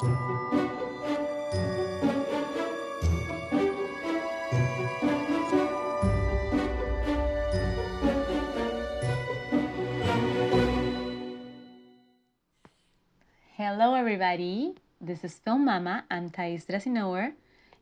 [0.00, 0.10] Hello,
[13.94, 14.76] everybody.
[15.00, 16.04] This is Film Mama.
[16.08, 17.32] I'm Thais Drasinower,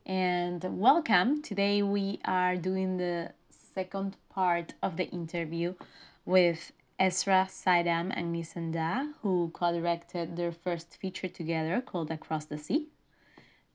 [0.06, 1.42] and welcome.
[1.42, 3.32] Today we are doing the
[3.74, 5.74] second part of the interview
[6.24, 12.58] with Esra Saydam and Nisan Dag, who co-directed their first feature together called Across the
[12.58, 12.88] Sea.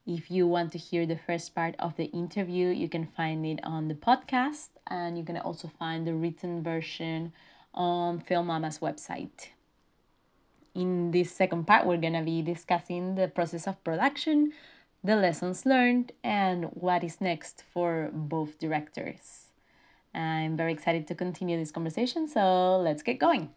[0.06, 3.60] If you want to hear the first part of the interview, you can find it
[3.64, 7.34] on the podcast, and you can also find the written version
[7.74, 9.50] on Film Mama's website
[10.74, 14.54] in this second part, we're going to be discussing the process of production,
[15.04, 19.41] the lessons learned, and what is next for both directors.
[20.14, 23.50] I'm very excited to continue this conversation, so let's get going.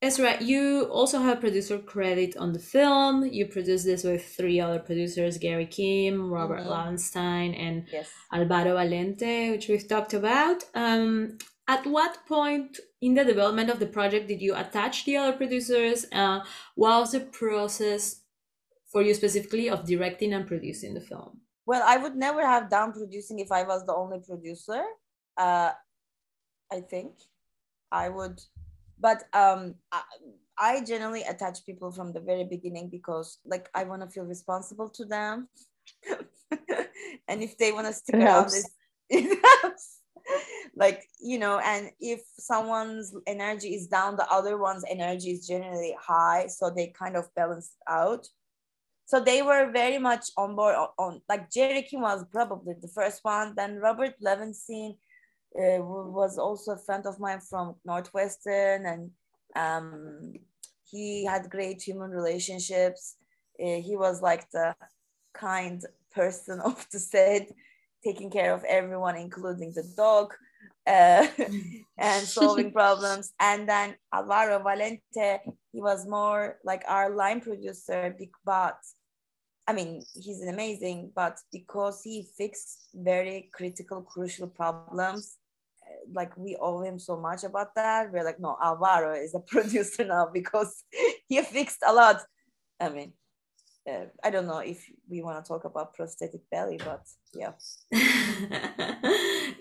[0.00, 3.26] Esra, you also have producer credit on the film.
[3.26, 6.68] You produced this with three other producers Gary Kim, Robert mm-hmm.
[6.68, 8.08] Lowenstein, and yes.
[8.32, 10.62] Alvaro Valente, which we've talked about.
[10.74, 15.36] Um, at what point in the development of the project did you attach the other
[15.36, 16.40] producers uh,
[16.74, 18.22] what was the process
[18.90, 22.92] for you specifically of directing and producing the film well i would never have done
[22.92, 24.82] producing if i was the only producer
[25.36, 25.70] uh,
[26.72, 27.12] i think.
[27.90, 28.38] I would
[29.00, 30.02] but um, I,
[30.58, 34.88] I generally attach people from the very beginning because like i want to feel responsible
[34.98, 35.48] to them.
[37.28, 38.70] And if they want to stick it around helps.
[39.10, 40.00] it helps.
[40.74, 45.94] Like you know and if someone's energy is down the other one's energy is generally
[45.98, 48.26] high so they kind of balance out
[49.08, 52.94] so they were very much on board on, on like jerry kim was probably the
[52.98, 54.90] first one then robert levinstein
[55.58, 59.10] uh, was also a friend of mine from northwestern and
[59.56, 60.32] um,
[60.90, 63.16] he had great human relationships
[63.64, 64.74] uh, he was like the
[65.34, 65.82] kind
[66.14, 67.48] person of the set
[68.04, 70.34] taking care of everyone, including the dog,
[70.86, 71.26] uh,
[71.98, 73.32] and solving problems.
[73.40, 75.40] And then Alvaro Valente,
[75.72, 78.78] he was more like our line producer, big but
[79.68, 85.36] I mean, he's amazing, but because he fixed very critical, crucial problems,
[85.86, 88.10] uh, like we owe him so much about that.
[88.10, 90.84] We're like, no, Alvaro is a producer now because
[91.28, 92.22] he fixed a lot.
[92.80, 93.12] I mean,
[93.86, 97.02] uh, I don't know if we want to talk about prosthetic belly, but
[97.34, 97.52] yeah.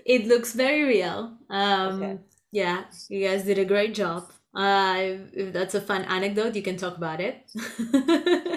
[0.05, 1.37] it looks very real.
[1.49, 2.17] Um, okay.
[2.53, 4.31] Yeah, you guys did a great job.
[4.57, 7.45] Uh, if that's a fun anecdote, you can talk about it.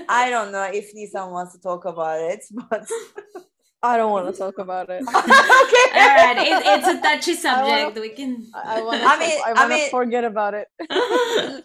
[0.08, 2.88] I don't know if Nisan wants to talk about it, but
[3.82, 5.02] I don't want to talk about it.
[5.08, 5.14] okay.
[5.14, 6.36] All right.
[6.38, 7.96] It, it's a touchy subject.
[7.96, 8.46] Wanna, we can.
[8.54, 9.06] I want to.
[9.06, 10.68] I mean, I want to mean, forget about it.
[10.88, 11.60] uh,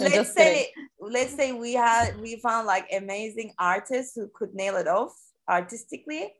[0.00, 1.10] let's say, kidding.
[1.10, 5.14] let's say we had we found like amazing artists who could nail it off
[5.48, 6.30] artistically,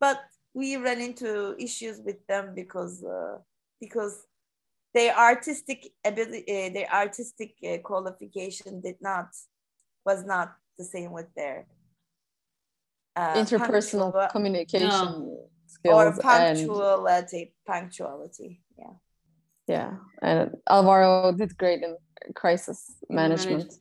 [0.00, 0.20] but
[0.52, 3.38] we ran into issues with them because uh,
[3.80, 4.22] because
[4.94, 9.28] their artistic ability, uh, their artistic uh, qualification did not
[10.04, 11.66] was not the same with their
[13.16, 15.48] uh, interpersonal punctual, communication no.
[15.66, 18.94] skills or punctuality and, punctuality yeah.
[19.66, 21.96] Yeah and alvaro did great in
[22.34, 23.74] crisis management.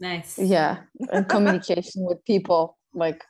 [0.00, 0.38] nice.
[0.38, 0.78] Yeah
[1.12, 3.22] and communication with people like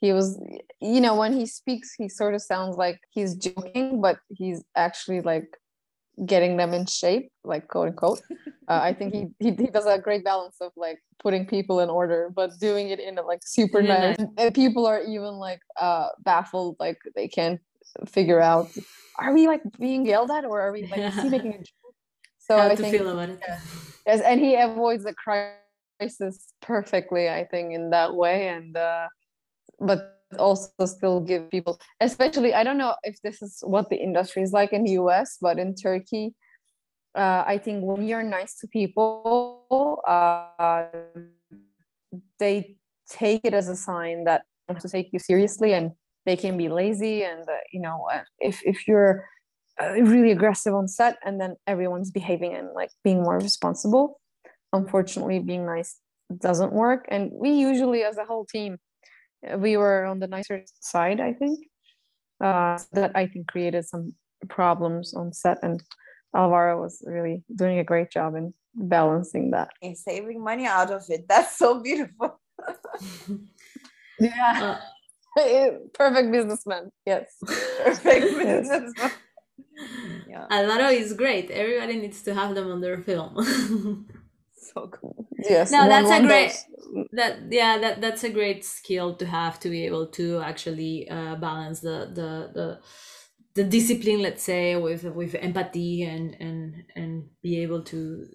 [0.00, 0.40] he was
[0.80, 5.20] you know when he speaks he sort of sounds like he's joking but he's actually
[5.20, 5.48] like
[6.26, 8.20] getting them in shape like quote unquote
[8.68, 11.88] uh, i think he, he, he does a great balance of like putting people in
[11.88, 14.14] order but doing it in a like super yeah.
[14.14, 17.60] nice and people are even like uh baffled like they can't
[18.06, 18.68] figure out
[19.18, 21.94] are we like being yelled at or are we like is he making a joke
[22.38, 23.60] so How i think feel about it yeah.
[24.06, 29.08] yes and he avoids the crisis perfectly i think in that way and uh
[29.80, 34.42] but also still give people especially i don't know if this is what the industry
[34.42, 36.34] is like in the us but in turkey
[37.14, 40.86] uh, i think when you're nice to people uh,
[42.38, 42.76] they
[43.08, 45.90] take it as a sign that want to take you seriously and
[46.24, 49.24] they can be lazy and uh, you know uh, if, if you're
[49.82, 54.20] uh, really aggressive on set and then everyone's behaving and like being more responsible
[54.72, 55.98] unfortunately being nice
[56.38, 57.06] doesn't work.
[57.08, 58.78] And we usually as a whole team
[59.56, 61.58] we were on the nicer side, I think.
[62.42, 64.14] Uh, that I think created some
[64.48, 65.80] problems on set, and
[66.34, 71.04] Alvaro was really doing a great job in balancing that and saving money out of
[71.08, 71.28] it.
[71.28, 72.40] That's so beautiful.
[74.18, 74.78] yeah,
[75.38, 76.90] uh, perfect businessman.
[77.06, 79.10] Yes, perfect businessman.
[80.28, 80.46] yeah.
[80.50, 81.50] Alvaro is great.
[81.50, 84.06] Everybody needs to have them on their film.
[84.74, 85.26] so cool.
[85.38, 85.70] Yes.
[85.72, 86.52] No, that's a great.
[87.12, 91.36] that yeah that that's a great skill to have to be able to actually uh,
[91.36, 92.80] balance the the the
[93.54, 98.26] the discipline let's say with with empathy and and and be able to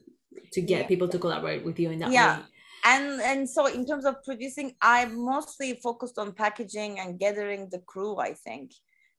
[0.53, 0.88] to get Yeah.
[0.88, 2.38] people to collaborate with you in that Yeah.
[2.38, 2.44] way
[2.85, 7.80] and and so in terms of producing I'm mostly focused on packaging and gathering the
[7.80, 8.71] crew i think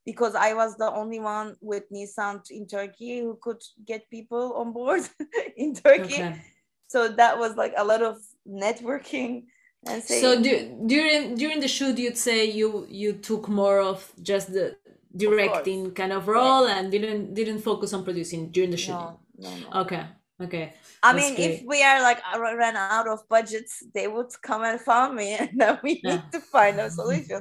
[0.04, 4.72] because i was the only one with nisan in turkey who could get people on
[4.72, 5.02] board
[5.56, 6.40] in turkey okay
[6.88, 9.44] so that was like a lot of networking
[9.86, 14.12] and saying, so du- during during the shoot you'd say you you took more of
[14.22, 14.76] just the
[15.16, 19.50] directing kind of role and didn't didn't focus on producing during the shooting no, no,
[19.72, 19.80] no.
[19.82, 20.04] okay
[20.42, 24.64] okay I That's mean, if we are like ran out of budgets, they would come
[24.64, 26.10] and find me, and then we Yeah.
[26.16, 27.40] need to find a solution.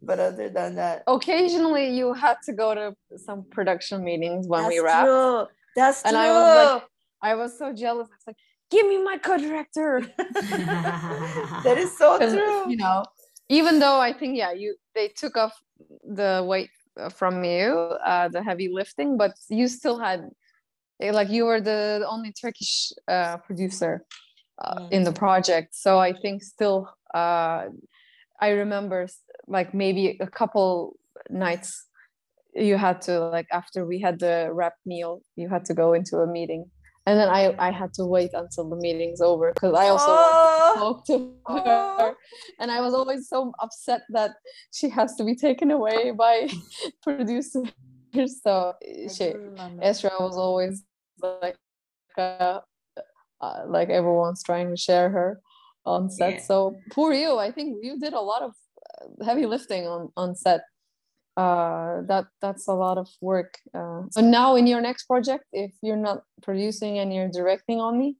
[0.00, 2.86] But other than that, Occasionally, you had to go to
[3.26, 5.04] some production meetings when we that's wrapped.
[5.06, 5.46] true.
[5.76, 6.24] That's And true.
[6.26, 6.82] I was like,
[7.20, 8.08] I was so jealous.
[8.10, 8.40] I was like,
[8.74, 9.90] "Give me my co-director."
[11.64, 12.70] that is so true.
[12.70, 13.04] You know,
[13.48, 15.54] even though I think yeah, you they took off
[16.20, 17.70] the weight uh, from you,
[18.12, 20.20] uh, the heavy lifting, but you still had
[21.00, 24.04] eh, like you were the only Turkish uh, producer
[24.64, 24.92] uh, Mm.
[24.96, 25.74] in the project.
[25.74, 27.62] So I think still, uh,
[28.46, 29.06] I remember
[29.56, 30.94] like maybe a couple
[31.30, 31.86] nights
[32.54, 36.18] you had to like after we had the wrap meal, you had to go into
[36.18, 36.70] a meeting.
[37.06, 40.32] And then I, I had to wait until the meeting's over because I also wanted
[40.38, 42.14] to Oh, talk to her.
[42.58, 44.32] And I was always so upset that
[44.72, 46.48] she has to be taken away by
[47.02, 47.68] producers.
[48.42, 49.34] So she.
[49.82, 50.82] Esra was always
[51.22, 51.56] like,
[52.16, 52.60] uh,
[53.40, 55.40] uh, like everyone's trying to share her
[55.84, 56.34] on set.
[56.34, 56.40] Yeah.
[56.42, 57.36] So poor you.
[57.38, 58.52] I think you did a lot of
[59.20, 60.62] uh, heavy lifting on on set.
[61.36, 63.58] Uh, that that's a lot of work.
[63.74, 68.16] Uh, so now in your next project, if you're not producing and you're directing only,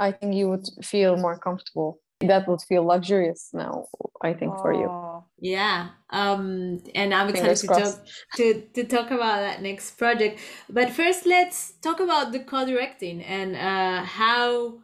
[0.00, 2.00] I think you would feel more comfortable.
[2.20, 3.86] That would feel luxurious now.
[4.22, 4.86] I think for you.
[4.86, 8.06] Oh, Yeah, um, and I'm Fingers excited to talk
[8.36, 10.40] to to talk about that next project.
[10.68, 14.80] But first, let's talk about the co-directing and uh, how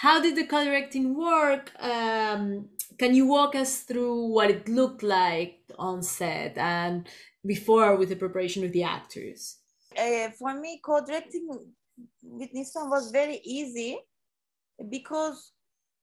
[0.00, 1.72] how did the co-directing work?
[1.80, 7.06] Um, can you walk us through what it looked like on set and
[7.44, 9.58] before with the preparation with the actors?
[9.98, 11.48] uh, for me, co-directing
[12.22, 13.98] with Nisan was very easy
[14.90, 15.52] because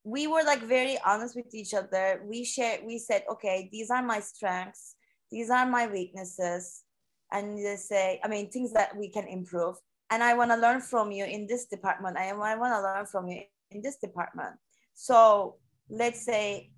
[0.04, 2.22] we were like very honest with each other.
[2.26, 4.96] We shared, we said, okay, these are my strengths,
[5.32, 6.84] these are my weaknesses,
[7.32, 9.76] and they say, I mean, things that we can improve.
[10.10, 12.18] And I want to learn from you in this department.
[12.18, 13.42] I, I want to learn from you
[13.74, 14.56] in this department.
[14.94, 15.58] So
[15.90, 16.72] let's say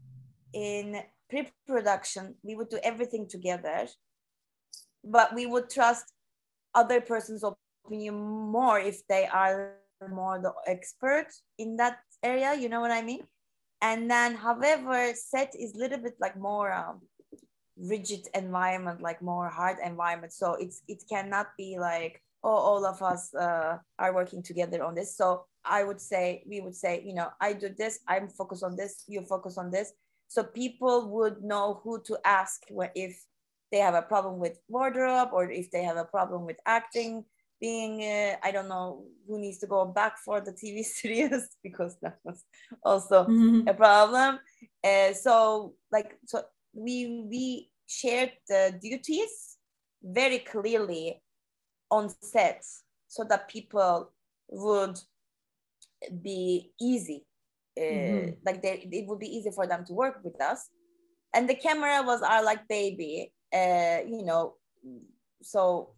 [0.53, 3.87] in pre-production, we would do everything together,
[5.03, 6.05] but we would trust
[6.73, 9.75] other person's opinion more if they are
[10.09, 11.27] more the expert
[11.57, 13.23] in that area you know what i mean?
[13.81, 17.01] And then however set is a little bit like more um,
[17.77, 20.33] rigid environment like more hard environment.
[20.33, 24.95] So it's it cannot be like oh all of us uh, are working together on
[24.95, 25.15] this.
[25.15, 28.75] So i would say we would say you know i do this i'm focused on
[28.75, 29.93] this you focus on this.
[30.27, 32.63] So people would know who to ask
[32.95, 33.23] if
[33.71, 37.25] they have a problem with wardrobe or if they have a problem with acting
[37.61, 41.95] being uh, i don't know who needs to go back for the tv series because
[42.01, 42.43] that was
[42.83, 43.27] also
[43.67, 44.39] a problem.
[44.83, 49.57] Uh, so like so we we shared the duties
[50.03, 51.21] very clearly
[51.89, 52.63] on set
[53.07, 54.11] so that people
[54.49, 54.99] would
[56.21, 57.25] be easy
[57.77, 58.37] uh, Mhm.
[58.45, 60.69] like they it would be easy for them to work with us.
[61.33, 64.55] And the camera was our like baby uh you know
[65.41, 65.93] so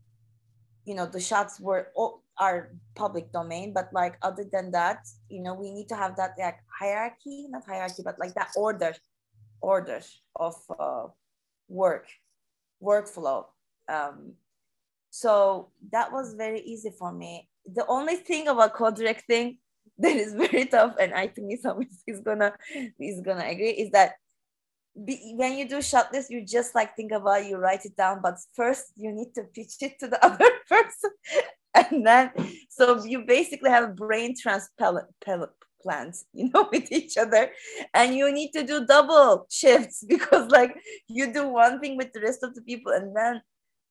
[0.85, 5.41] you know the shots were all our public domain but like other than that you
[5.41, 8.93] know we need to have that like hierarchy not hierarchy but like that order
[9.61, 10.01] order
[10.35, 11.07] of uh,
[11.67, 12.07] work
[12.81, 13.45] workflow.
[13.87, 14.33] Um
[15.09, 17.49] so that was very easy for me.
[17.65, 19.57] The only thing about co-directing
[19.99, 22.53] that is very tough and i think Isam is, gonna
[22.99, 24.13] is gonna agree is that
[25.05, 27.95] be, when you do shot list, you just like think about it, you write it
[27.95, 31.11] down, but first you need to pitch it to the other person,
[31.75, 32.31] and then
[32.69, 35.05] so you basically have brain transplant
[35.83, 37.51] plans, you know, with each other,
[37.93, 40.75] and you need to do double shifts because like
[41.07, 43.41] you do one thing with the rest of the people, and then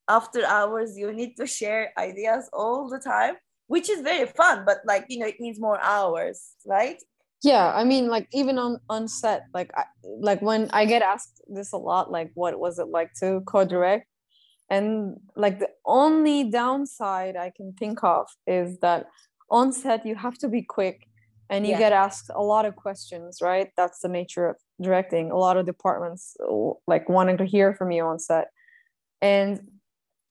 [0.09, 3.35] after hours you need to share ideas all the time,
[3.69, 7.01] which is very fun, but like you know it needs more hours, right?
[7.43, 9.85] yeah i mean like even on on set like I,
[10.21, 14.07] like when i get asked this a lot like what was it like to co-direct
[14.71, 19.07] and like the only downside i can think of is that
[19.51, 21.07] on set you have to be quick
[21.51, 21.79] and you Yeah.
[21.79, 25.67] get asked a lot of questions right that's the nature of directing a lot of
[25.67, 26.37] departments
[26.87, 28.47] like wanting to hear from you on set
[29.21, 29.61] and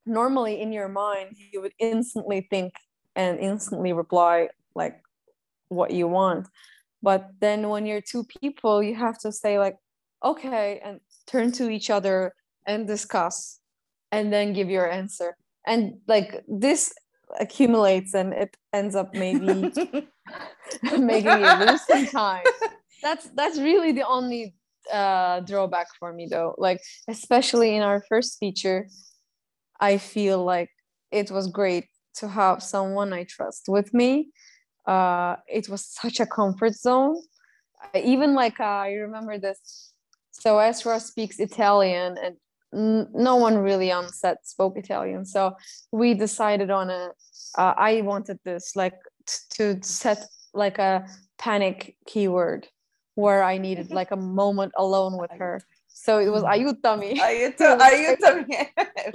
[0.08, 2.74] normally in your mind you would instantly think
[3.16, 5.02] and instantly reply like
[5.70, 6.48] what you want.
[7.02, 9.78] But then when you're two people you have to say like
[10.24, 12.34] okay and turn to each other
[12.66, 13.60] and discuss
[14.12, 15.38] and then give your answer.
[15.68, 16.94] And like this
[17.40, 19.48] accumulates and it ends up maybe
[20.98, 22.44] making you lose some time.
[23.02, 24.56] That's that's really the only
[24.92, 26.56] uh drawback for me though.
[26.58, 28.88] Like especially in our first feature
[29.80, 30.70] i feel like
[31.12, 34.30] it was great to have someone i trust with me.
[34.86, 37.16] Uh it was such a comfort zone.
[37.94, 39.94] I, even like uh, i remember this.
[40.32, 42.36] So Esra speaks italian and
[42.74, 45.26] n- no one really on set spoke italian.
[45.26, 45.56] So
[45.92, 47.04] we decided on a
[47.58, 50.20] uh, i wanted this like t- to set
[50.54, 51.06] like a
[51.38, 52.68] panic keyword
[53.16, 55.62] where I needed like a moment alone with her.
[56.06, 58.46] So it was ayutami, Ayuto, ayuto.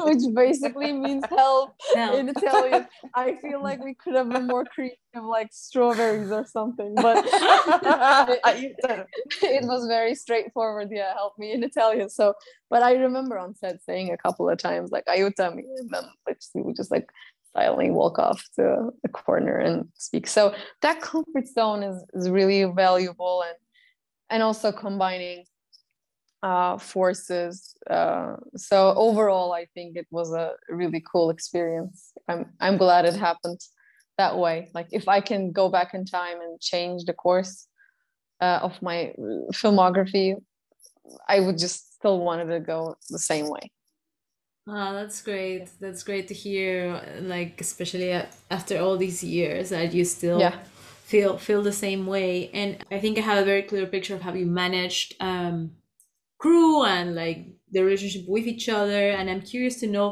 [0.01, 2.19] which basically means help Help.
[2.19, 2.89] in Italian.
[3.15, 7.25] I feel like we could have been more creative, like strawberries or something, but
[8.45, 9.07] Ayuto.
[9.41, 10.89] it was very straightforward.
[10.91, 12.11] Yeah, help me in Italian.
[12.11, 12.35] So,
[12.71, 16.41] but I remember on set saying a couple of times like ayutami, and then like
[16.57, 17.09] we would just like
[17.55, 20.27] silently walk off to the corner and speak.
[20.27, 23.55] So that comfort zone is is really valuable and
[24.29, 25.45] and also combining
[26.43, 27.75] uh, forces.
[27.89, 32.13] Uh, so overall, I think it was a really cool experience.
[32.29, 33.61] I'm I'm glad it happened
[34.19, 34.71] that way.
[34.75, 37.67] Like if I can go back in time and change the course
[38.41, 39.13] uh, of my
[39.53, 40.37] filmography,
[41.29, 43.71] I would just still wanted to go the same way.
[44.67, 45.69] Oh, that's great.
[45.81, 47.03] That's great to hear.
[47.21, 48.13] Like, especially
[48.51, 50.59] after all these years, that you still Yeah.
[51.05, 52.51] feel feel the same way.
[52.53, 55.73] And I think I have a very clear picture of how you managed um,
[56.43, 57.41] crew and like
[57.75, 59.05] the relationship with each other.
[59.17, 60.09] And I'm curious to know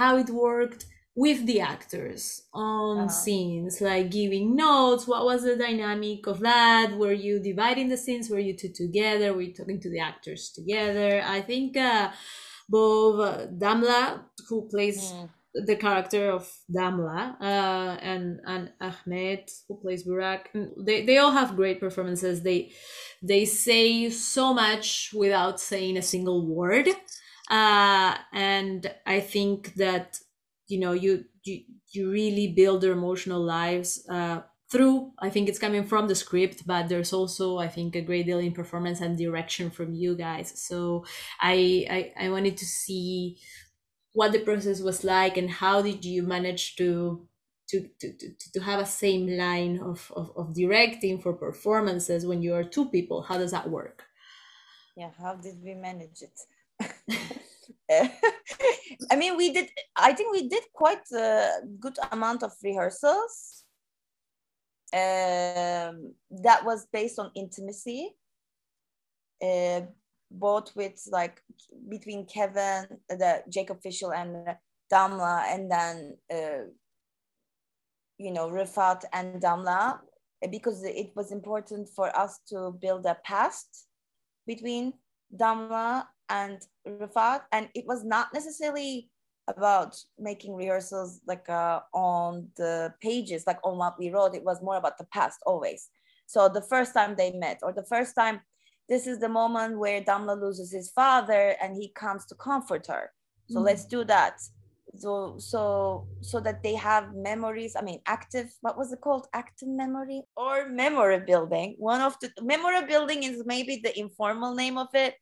[0.00, 0.82] how it worked
[1.24, 2.22] with the actors
[2.54, 3.08] on Uh-huh.
[3.22, 5.04] scenes, like giving notes.
[5.12, 6.88] What was the dynamic of that?
[7.02, 8.30] Were you dividing the scenes?
[8.30, 9.26] Were you two together?
[9.34, 11.10] Were you talking to the actors together?
[11.36, 11.76] I think.
[11.76, 12.10] Uh,
[12.72, 14.02] both uh, Damla,
[14.48, 15.28] who plays Mm.
[15.54, 20.46] The character of Damla, uh, and and Ahmed, who plays Burak,
[20.84, 22.42] they, they all have great performances.
[22.42, 22.72] They
[23.22, 26.88] they say so much without saying a single word,
[27.50, 30.18] uh, and I think that
[30.68, 34.40] you know you you, you really build their emotional lives uh,
[34.70, 35.12] through.
[35.18, 38.38] I think it's coming from the script, but there's also I think a great deal
[38.38, 40.52] in performance and direction from you guys.
[40.62, 41.04] So
[41.40, 43.38] I, I I wanted to see
[44.12, 47.26] what the process was like and how did you manage to
[47.68, 48.12] to to,
[48.52, 52.88] to, have a same line of, of, of directing for performances when you are two
[52.90, 53.22] people?
[53.22, 54.04] How does that work?
[54.96, 56.40] Yeah how did we manage it?
[59.10, 63.64] I mean we did i think we did quite a good amount of rehearsals.
[64.92, 68.10] Um, that was based on intimacy.
[69.40, 69.82] Uh,
[70.30, 71.42] both with like
[71.88, 74.56] between kevin the jacob fishel and
[74.92, 76.64] damla and then uh,
[78.18, 79.98] you know rifat and damla
[80.48, 83.86] because it was important for us to build a past
[84.46, 84.94] between
[85.36, 89.10] Damla and Rifat, and it was not necessarily
[89.48, 94.34] about making rehearsals like uh, on the pages, like on what we wrote.
[94.34, 95.88] It was more about the past always.
[96.26, 98.40] So the first time they met, or the first time,
[98.90, 103.04] this is the moment where Damla loses his father and he comes to comfort her.
[103.48, 103.64] So Mm.
[103.68, 104.36] let's do that.
[105.02, 105.60] So so
[106.30, 107.72] so that they have memories.
[107.76, 108.48] I mean, active.
[108.64, 109.26] What was it called?
[109.32, 111.68] Active memory or memory building.
[111.78, 115.14] One of the memory building is maybe the informal name of it,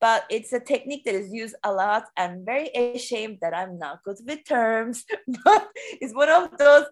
[0.00, 2.04] but it's a technique that is used a lot.
[2.16, 5.04] I'm very ashamed that I'm not good with terms,
[5.44, 5.68] but
[6.00, 6.86] it's one of those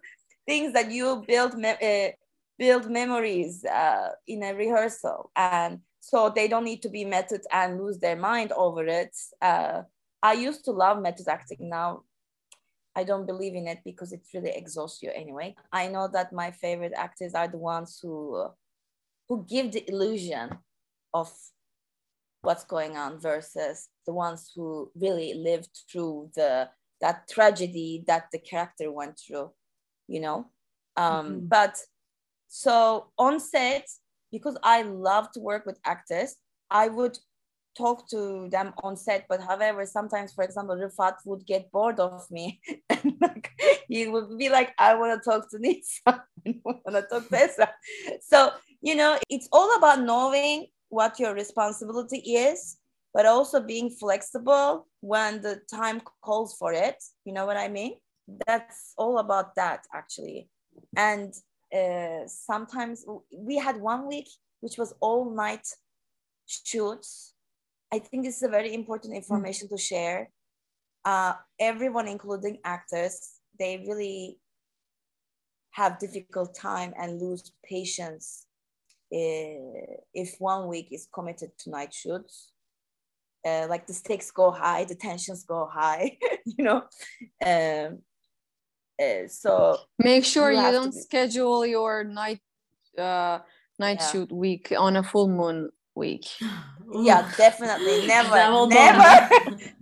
[0.47, 2.11] things that you build me- uh,
[2.59, 7.79] build memories uh, in a rehearsal, and so they don't need to be method and
[7.81, 9.15] lose their mind over it.
[9.41, 9.83] Uh,
[10.23, 11.69] I used to love method acting.
[11.69, 12.03] Now
[12.95, 15.55] I don't believe in it because it really exhausts you anyway.
[15.71, 18.47] I know that my favorite actors are the ones who
[19.27, 20.49] who give the illusion
[21.13, 21.31] of
[22.41, 26.69] what's going on versus the ones who really lived through the
[27.01, 29.51] that tragedy that the character went through,
[30.07, 30.51] you know.
[30.97, 31.49] Um, Mhm.
[31.49, 31.85] But
[32.47, 33.87] so on set,
[34.31, 36.35] because I love to work with actors,
[36.69, 37.17] I would
[37.77, 39.25] talk to them on set.
[39.29, 42.59] But however, sometimes, for example, Rifat would get bored of me,
[42.89, 43.49] and like
[43.87, 46.01] he would be like, "I want to talk to Nisa,
[46.47, 47.69] I want to talk to Esra."
[48.21, 52.77] So you know, it's all about knowing what your responsibility is,
[53.13, 56.95] but also being flexible when the time calls for it.
[57.25, 57.95] You know what I mean?
[58.47, 60.49] That's all about that, actually.
[60.95, 61.33] And
[61.73, 64.27] uh, sometimes we had one week
[64.61, 65.67] which was all night
[66.45, 67.33] shoots.
[67.91, 69.71] I think this is a very important information mm.
[69.71, 70.29] to share.
[71.05, 74.37] Uh, everyone, including actors, they really
[75.71, 78.45] have difficult time and lose patience
[79.13, 82.51] uh, if one week is committed to night shoots.
[83.45, 86.83] Uh, like the stakes go high, the tensions go high, you know.
[87.45, 87.99] Um,
[88.99, 90.99] uh, so make sure you, you don't be...
[90.99, 92.41] schedule your night
[92.97, 93.39] uh,
[93.77, 94.11] night yeah.
[94.11, 96.27] shoot week on a full moon week.
[96.93, 98.07] yeah, definitely.
[98.15, 99.29] Never, never,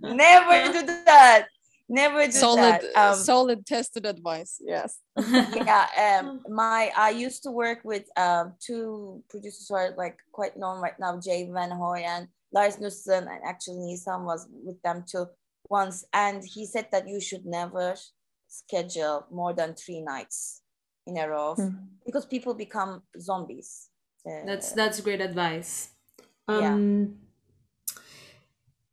[0.00, 1.46] never do that.
[1.88, 2.96] Never do solid, that.
[2.96, 4.60] Um, solid tested advice.
[4.60, 4.98] Yes.
[5.16, 6.20] yeah.
[6.20, 10.82] Um, my I used to work with um two producers who are like quite known
[10.82, 15.26] right now, Jay Van Hoy and Lars Knudsen, and actually Nisan was with them too
[15.70, 17.94] once, and he said that you should never
[18.48, 20.62] schedule more than three nights
[21.06, 21.76] in a row mm.
[22.04, 23.88] because people become zombies.
[24.26, 25.90] Uh, that's that's great advice.
[26.48, 27.96] Um, yeah.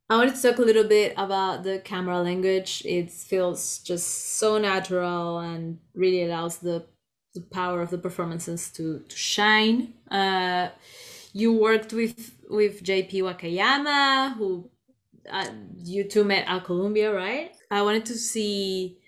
[0.08, 2.82] I wanted to talk a little bit about the camera language.
[2.84, 6.86] It feels just so natural and really allows the
[7.34, 9.94] the power of the performances to to shine.
[10.10, 10.68] Uh,
[11.32, 14.70] you worked with with JP Wakayama, who
[15.30, 15.48] uh,
[15.82, 17.52] you two met at Columbia, right?
[17.70, 18.98] I wanted to see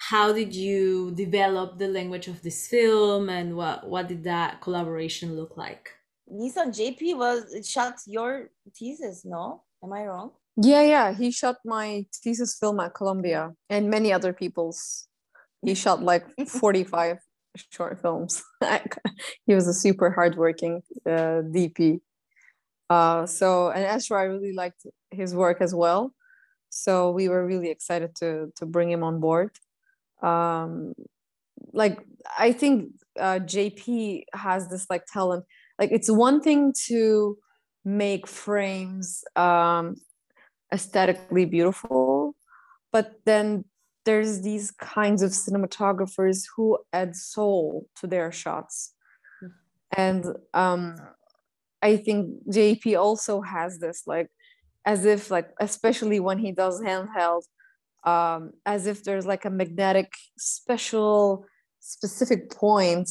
[0.00, 5.36] how did you develop the language of this film and what what did that collaboration
[5.36, 5.90] look like?
[6.26, 9.62] Nisan jp was shot your thesis no?
[9.84, 10.30] Am i wrong?
[10.56, 15.06] Yeah yeah he shot my thesis film at columbia and many other people's.
[15.62, 17.18] He shot like 45
[17.70, 18.42] short films.
[19.46, 22.00] He was a super hardworking uh, dp
[22.88, 26.12] uh, so and Esra, I really liked his work as well.
[26.70, 29.50] So we were really excited to to bring him on board
[30.22, 30.94] um
[31.72, 32.00] like
[32.38, 35.44] i think uh, jp has this like talent.
[35.78, 37.38] Like it's one thing to
[37.84, 39.96] make frames um
[40.72, 42.34] aesthetically beautiful
[42.92, 43.64] but then
[44.04, 48.94] there's these kinds of cinematographers who add soul to their shots.
[49.96, 50.96] And um
[51.82, 54.28] i think jp also has this like
[54.84, 57.42] as if like especially when he does handheld
[58.04, 61.44] um, as if there's like a magnetic special
[61.80, 63.08] specific point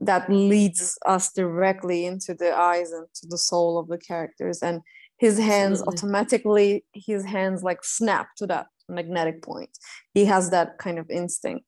[0.00, 4.80] that leads us directly into the eyes and to the soul of the characters and
[5.18, 5.96] his hands Absolutely.
[5.96, 9.70] automatically his hands like snap to that magnetic point.
[10.14, 11.64] He has that kind of instinct.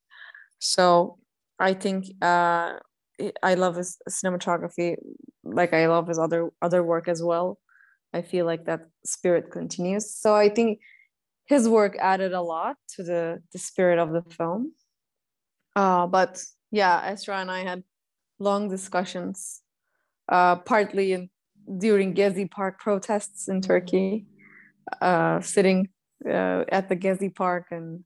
[0.59, 1.18] So
[1.61, 2.74] i think uh,
[3.42, 4.94] i love his cinematography
[5.42, 7.59] like i love his other other work as well.
[8.14, 10.14] I feel like that spirit continues.
[10.14, 10.79] So i think
[11.48, 14.72] his work added a lot to the the spirit of the film.
[15.74, 17.82] Uh, but yeah, Esra and I had
[18.38, 19.62] long discussions,
[20.28, 21.30] uh, partly in,
[21.78, 24.26] during Gezi Park protests in Turkey,
[25.00, 25.88] uh, sitting
[26.26, 28.04] uh, at the Gezi Park and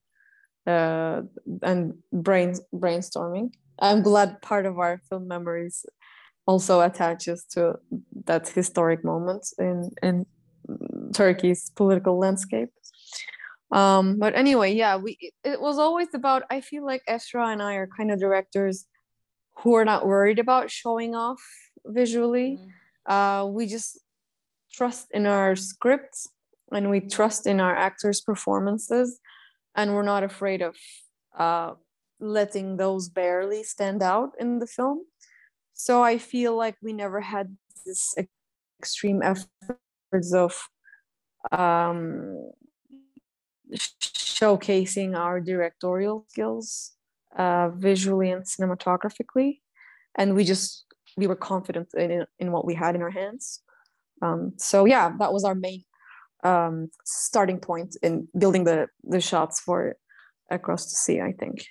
[0.67, 1.23] uh,
[1.63, 3.53] and brain brainstorming.
[3.81, 5.85] I'm glad part of our film memories
[6.47, 7.75] also attaches to
[8.27, 10.27] that historic moment in in
[11.13, 12.71] Turkey's political landscape.
[13.71, 17.75] Um but anyway yeah we it was always about i feel like esra and i
[17.75, 18.85] are kind of directors
[19.59, 21.43] who are not worried about showing off
[21.87, 22.59] visually.
[22.59, 23.13] Mm-hmm.
[23.13, 23.99] uh we just
[24.73, 26.29] trust in our scripts
[26.71, 29.21] and we trust in our actors performances
[29.75, 30.77] and we're not afraid of
[31.39, 31.73] uh
[32.21, 34.99] letting those barely stand out in the film.
[35.73, 38.15] So i feel like we never had this
[38.79, 39.49] extreme efforts
[40.33, 40.55] of
[41.51, 42.51] um
[44.43, 46.93] showcasing our directorial skills
[47.37, 49.61] uh, visually and cinematographically.
[50.17, 50.85] And we just
[51.17, 53.61] we were confident in, in what we had in our hands.
[54.21, 55.85] Um, so yeah that was our main
[56.45, 59.97] um, starting point in building the the shots for
[60.51, 61.65] across the sea i think.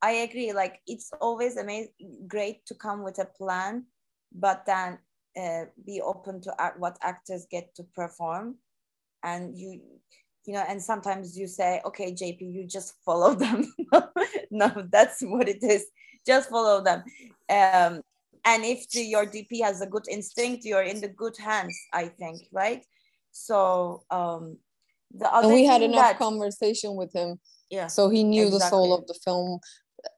[0.00, 0.52] I agree.
[0.52, 1.92] Like it's always amazing
[2.28, 3.86] great to come with a plan
[4.32, 4.98] but then
[5.36, 8.56] uh, be open to act, what actors get to perform.
[9.22, 9.80] And you
[10.46, 13.72] you know and sometimes you say okay jp you just follow them.
[14.50, 15.86] No that's what it is.
[16.26, 17.02] Just follow them.
[17.50, 18.02] Um,
[18.44, 22.06] and if the, your dp has a good instinct you're in the good hands i
[22.06, 22.84] think right?
[23.32, 24.58] So um
[25.14, 27.38] the other and we had enough that, conversation with him
[27.70, 28.58] yeah so he knew exactly.
[28.58, 29.60] the soul of the film.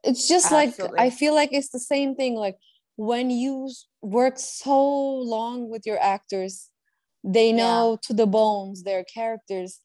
[0.04, 0.98] It's just Absolutely.
[0.98, 2.56] like i feel like it's the same thing like
[3.00, 3.70] when you
[4.02, 4.78] work so
[5.36, 6.68] long with your actors
[7.24, 7.96] they know yeah.
[8.06, 9.80] to the bones their characters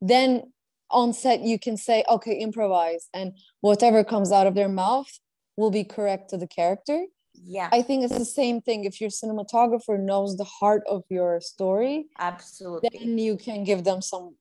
[0.00, 0.42] then
[0.90, 5.10] on set you can say okay improvise and whatever comes out of their mouth
[5.56, 7.04] will be correct to the character.
[7.34, 7.68] Yeah.
[7.72, 8.84] I think it's the same thing.
[8.84, 12.88] If your cinematographer knows the heart of your story absolutely.
[12.92, 14.36] then you can give them some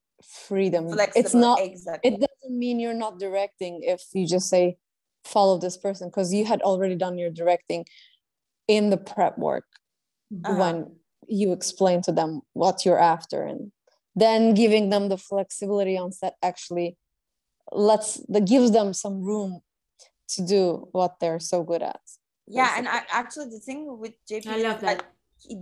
[0.48, 0.92] freedom.
[0.92, 2.12] Flexible, it's not exactly.
[2.12, 4.78] it doesn't mean you're not directing if you just say
[5.24, 7.86] follow this person because you had already done your directing
[8.70, 9.66] in the prep work
[10.46, 10.56] uh-huh.
[10.56, 10.96] when
[11.28, 13.72] you explain to them what you're after and
[14.16, 16.96] then giving them the flexibility on set actually
[17.72, 19.62] lets that gives them some room
[20.28, 22.00] to do what they're so good at
[22.48, 22.80] yeah basically.
[22.80, 25.04] and I, actually the thing with jp I love that.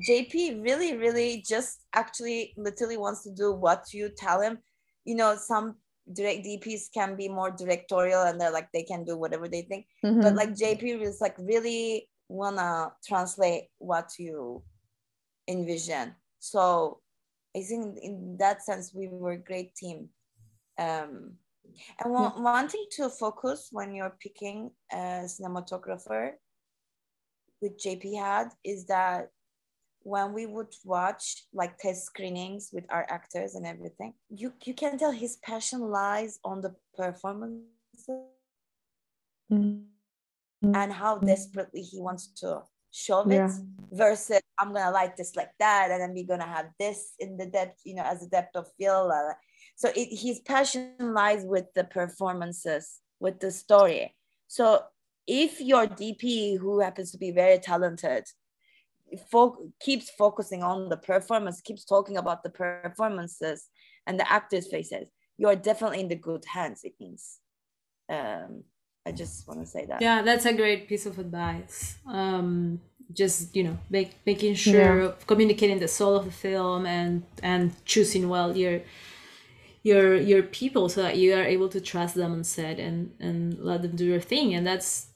[0.09, 4.57] jp really really just actually literally wants to do what you tell him
[5.05, 5.75] you know some
[6.11, 9.85] direct dps can be more directorial and they're like they can do whatever they think
[10.03, 10.21] mm-hmm.
[10.21, 14.61] but like jp is like really wanna translate what you
[15.47, 16.99] envision so
[17.55, 20.09] i think in that sense we were a great team
[20.79, 21.33] um
[21.99, 26.31] and wa- wanting to focus when you're picking a cinematographer
[27.61, 29.29] with jp had is that
[30.01, 34.97] when we would watch like test screenings with our actors and everything you you can
[34.97, 37.65] tell his passion lies on the performances.
[39.51, 39.96] mm-hmm.
[40.61, 43.51] And how desperately he wants to show it
[43.91, 47.45] versus i'm gonna like this like that and then we're gonna have this in the
[47.45, 49.11] depth you know as a depth of field
[49.75, 54.15] so it, his passion lies with the performances with the story.
[54.47, 54.81] So
[55.27, 58.23] if your dp who happens to be very talented
[59.29, 63.67] fo- keeps focusing on the performance keeps talking about the performances
[64.05, 67.39] and the actors faces you're definitely in the good hands it means.
[68.09, 68.63] Um
[69.07, 70.01] I just want to say that.
[70.01, 71.95] Yeah, that's a great piece of advice.
[72.05, 72.81] Um,
[73.13, 75.11] just you know, make, making sure yeah.
[75.25, 78.81] communicating the soul of the film and and choosing well your
[79.81, 83.57] your your people so that you are able to trust them on set and and
[83.59, 84.53] let them do their thing.
[84.53, 85.07] And that's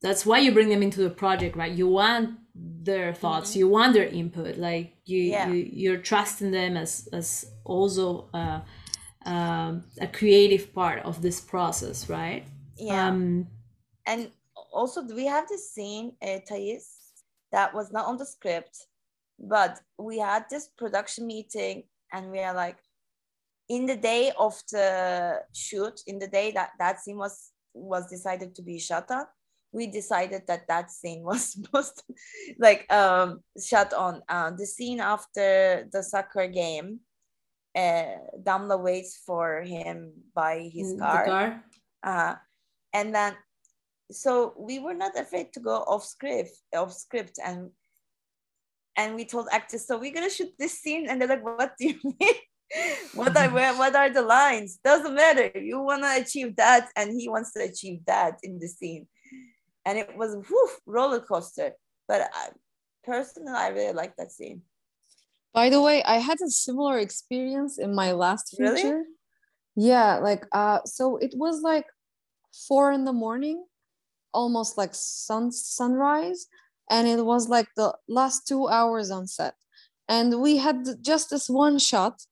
[0.00, 1.72] that's why you bring them into the project, right?
[1.72, 3.58] You want their thoughts, mm-hmm.
[3.58, 4.56] you want their input.
[4.56, 5.48] Like you, yeah.
[5.48, 8.30] you you're trusting them as as also.
[8.32, 8.60] Uh,
[9.26, 12.44] um, a creative part of this process, right?
[12.76, 13.08] Yeah.
[13.08, 13.46] Um,
[14.06, 14.30] and
[14.72, 16.96] also, we have this scene, uh, Thais,
[17.52, 18.86] that was not on the script,
[19.38, 22.78] but we had this production meeting and we are like,
[23.68, 28.54] in the day of the shoot, in the day that that scene was was decided
[28.54, 29.24] to be shot on,
[29.72, 32.14] we decided that that scene was supposed to,
[32.58, 37.00] like um shot on uh, the scene after the soccer game
[37.76, 41.64] uh damla waits for him by his car, car?
[42.02, 42.34] Uh,
[42.94, 43.34] and then
[44.10, 47.70] so we were not afraid to go off script off script and
[48.96, 51.08] and we told actors so we're gonna shoot this scene.
[51.08, 52.34] And they're like what do you mean?
[53.14, 54.78] What are what are the lines?
[54.84, 55.50] Doesn't matter.
[55.58, 59.06] You want to achieve that and he wants to achieve that in the scene.
[59.84, 61.72] And it was whew, roller coaster.
[62.06, 62.50] But I,
[63.02, 64.62] personally i really like that scene.
[65.52, 68.72] By the way i had a similar experience in my last feature.
[68.72, 69.02] Really?
[69.76, 71.86] yeah like uh so it was like
[72.68, 73.64] four in the morning,
[74.32, 76.46] almost like sun sunrise,
[76.90, 79.54] and it was like the last two hours on set.
[80.08, 82.22] And we had just this one shot.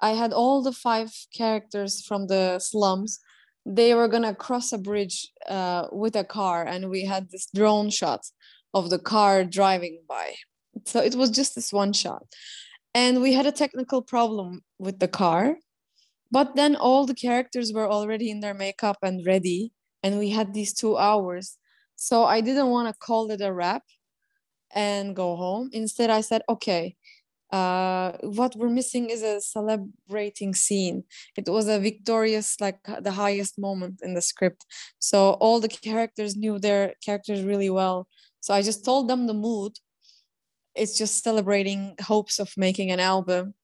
[0.00, 3.20] I had all the five characters from the slums.
[3.64, 7.90] They were gonna cross a bridge uh, with a car, and we had this drone
[7.90, 8.26] shot
[8.74, 10.34] of the car driving by.
[10.84, 12.26] So it was just this one shot.
[12.94, 15.56] And we had a technical problem with the car
[16.30, 20.52] but then all the characters were already in their makeup and ready and we had
[20.52, 21.58] these two hours
[21.96, 23.82] so i didn't want to call it a wrap
[24.74, 26.96] and go home instead i said okay
[27.54, 31.04] uh, what we're missing is a celebrating scene.
[31.36, 34.66] It was a victorious, like the highest moment in the script.
[34.98, 38.08] So all the characters knew their characters really well.
[38.40, 39.74] So I just told them the mood.
[40.74, 43.54] It's just celebrating hopes of making an album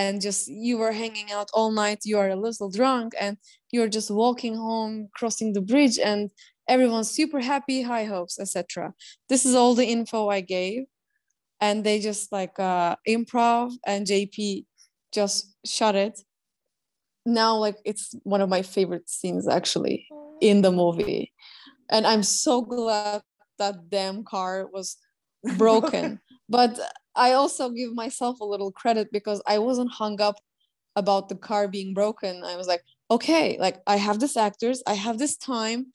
[0.00, 3.32] and just you were hanging out all night you are a little drunk and
[3.72, 6.22] you're just walking home crossing the bridge and
[6.74, 8.92] everyone's super happy high hopes etc
[9.30, 10.80] this is all the info i gave
[11.60, 14.64] and they just like uh improv and jp
[15.16, 16.20] just shut it.
[17.24, 20.06] Now like it's one of my favorite scenes actually
[20.40, 21.32] in the movie.
[21.88, 23.22] And i'm so glad
[23.58, 24.96] that damn car was
[25.56, 26.20] broken.
[26.48, 26.78] But
[27.16, 30.36] I also give myself a little credit because I wasn't hung up
[30.94, 32.42] about the car being broken.
[32.44, 35.86] I was like, okay, like I have this actors, I have this time.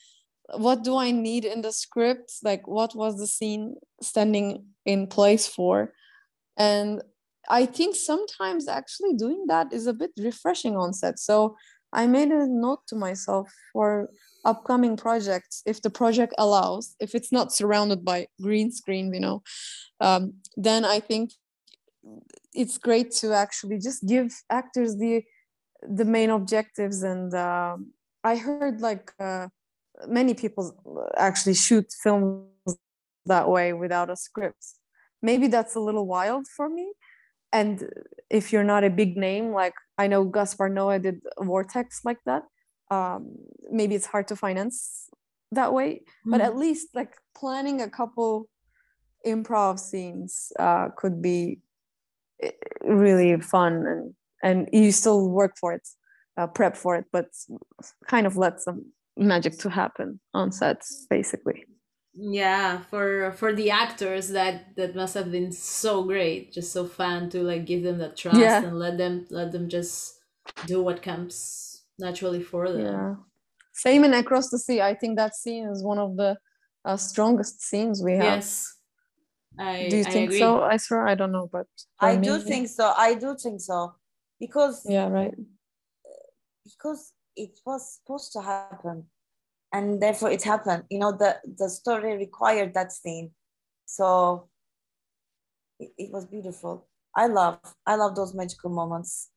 [0.58, 2.34] what do I need in the script?
[2.44, 5.94] Like, what was the scene standing in place for?
[6.58, 7.02] And
[7.50, 11.20] I think sometimes actually doing that is a bit refreshing on set.
[11.20, 11.56] So
[11.94, 14.10] I made a note to myself for
[14.46, 19.44] upcoming projects, if the project allows, if it's not surrounded by green screen, you know,
[20.00, 21.32] um, then I think
[22.54, 25.24] it's great to actually just give actors the
[25.84, 27.02] the main objectives.
[27.02, 27.78] And uh,
[28.24, 29.48] I heard like uh,
[30.08, 32.48] many people actually shoot films
[33.26, 34.66] that way without a script.
[35.22, 36.94] Maybe that's a little wild for me,
[37.52, 37.90] and
[38.30, 42.44] if you're not a big name like i know gaspar noé did vortex like that
[42.92, 43.38] um,
[43.72, 45.10] maybe it's hard to finance
[45.52, 46.32] that way mm-hmm.
[46.32, 48.48] but at least like planning a couple
[49.26, 51.60] improv scenes uh, could be
[52.44, 52.52] eh,
[52.84, 55.88] really fun and and you still work for it
[56.38, 57.28] uh, prep for it but
[58.08, 58.86] kind of let some
[59.18, 61.66] magic to happen on sets basically
[62.14, 67.30] yeah for for the actors that that must have been so great just so fun
[67.30, 68.64] to like give them that trust yeah.
[68.64, 70.20] and let them let them just
[70.66, 71.71] do what comes
[72.02, 72.86] naturally for them.
[72.86, 73.16] Yeah.
[73.74, 74.82] Same in across the sea.
[74.82, 76.38] I think that scene is one of the
[76.84, 78.24] uh, strongest scenes we have.
[78.24, 78.78] Yes.
[79.58, 80.40] I, do you I think agree.
[80.40, 80.62] so?
[80.62, 81.68] I swear i don't know but
[82.00, 82.94] i me, do think so.
[82.98, 83.96] I do think so.
[84.40, 85.36] Because yeah right.
[86.64, 89.06] because it was supposed to happen
[89.74, 90.84] and therefore it happened.
[90.90, 93.32] You know the the story required that scene.
[93.86, 94.50] So
[95.80, 96.88] it, it was beautiful.
[97.16, 99.30] I love i love those magical moments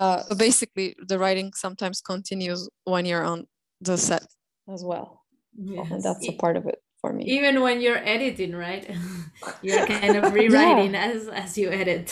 [0.00, 3.46] uh, so basically the writing sometimes continues when you're on
[3.80, 4.26] the set
[4.72, 5.22] as well
[5.56, 5.90] yes.
[5.90, 8.90] and that's a part of it for me even when you're editing right
[9.62, 11.06] you're kind of rewriting yeah.
[11.06, 12.08] as as you edit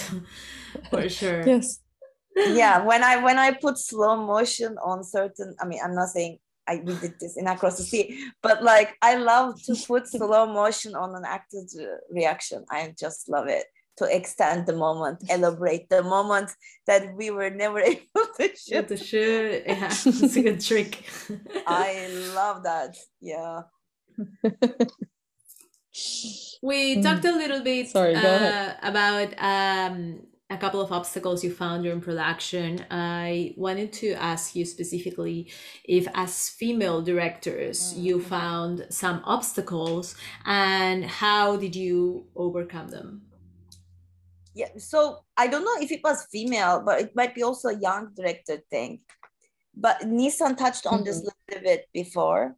[0.90, 1.80] for sure yes
[2.36, 6.38] yeah when i when i put slow motion on certain i mean i'm not saying
[6.68, 10.46] I we did this in Across the Sea, but like I love to put slow
[10.46, 11.74] motion on an actor's
[12.10, 12.64] reaction.
[12.70, 13.64] I just love it
[13.98, 16.50] to extend the moment, elaborate the moment
[16.86, 18.88] that we were never able to shoot.
[18.88, 21.04] To shoot, yeah, it's a good trick.
[21.66, 22.96] I love that.
[23.20, 23.62] Yeah.
[26.62, 31.84] we talked a little bit Sorry, uh, about um, a couple of obstacles you found
[31.84, 32.84] during production.
[32.90, 35.50] I wanted to ask you specifically
[35.84, 38.02] if, as female directors, mm-hmm.
[38.02, 40.14] you found some obstacles
[40.46, 43.27] and how did you overcome them?
[44.58, 47.78] Yeah, so I don't know if it was female, but it might be also a
[47.78, 48.98] young director thing.
[49.72, 51.04] But Nisan touched on mm-hmm.
[51.04, 52.56] this a little bit before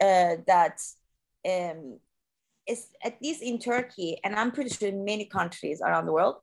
[0.00, 0.80] uh, that
[1.46, 1.98] um,
[2.66, 6.36] is at least in Turkey, and I'm pretty sure in many countries around the world,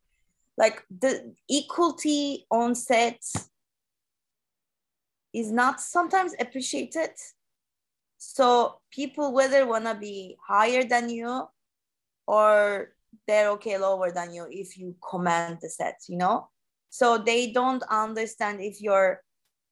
[0.56, 3.24] like the equality on set
[5.34, 7.10] is not sometimes appreciated
[8.20, 11.48] so people whether wanna be higher than you
[12.28, 12.94] or
[13.28, 16.50] they're okay lower than you if you command the sets, you know?
[16.90, 19.22] So they don't understand if you're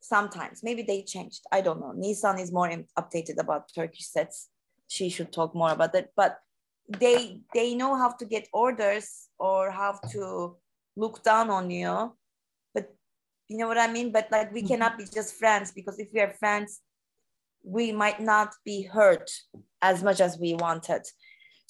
[0.02, 1.92] sometimes maybe they changed i don't know.
[1.92, 4.48] Nisan is more updated about turkish sets.
[4.88, 6.40] She should talk more about that but
[6.88, 10.56] they they know how to get orders or how to
[10.96, 12.14] look down on you
[12.74, 12.96] but
[13.48, 14.12] you know what i mean?
[14.12, 14.70] But like we mm-hmm.
[14.70, 16.80] cannot be just friends because if we are friends
[17.64, 19.30] we might not be hurt
[19.82, 21.04] as much as we wanted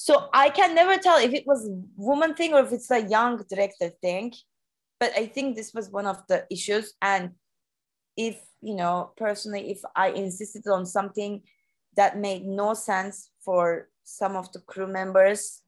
[0.01, 3.35] so i can never tell if it was woman thing or if it's a young
[3.49, 4.31] director thing
[4.99, 7.31] but i think this was one of the issues and
[8.15, 11.41] if you know personally if i insisted on something
[11.95, 15.61] that made no sense for some of the crew members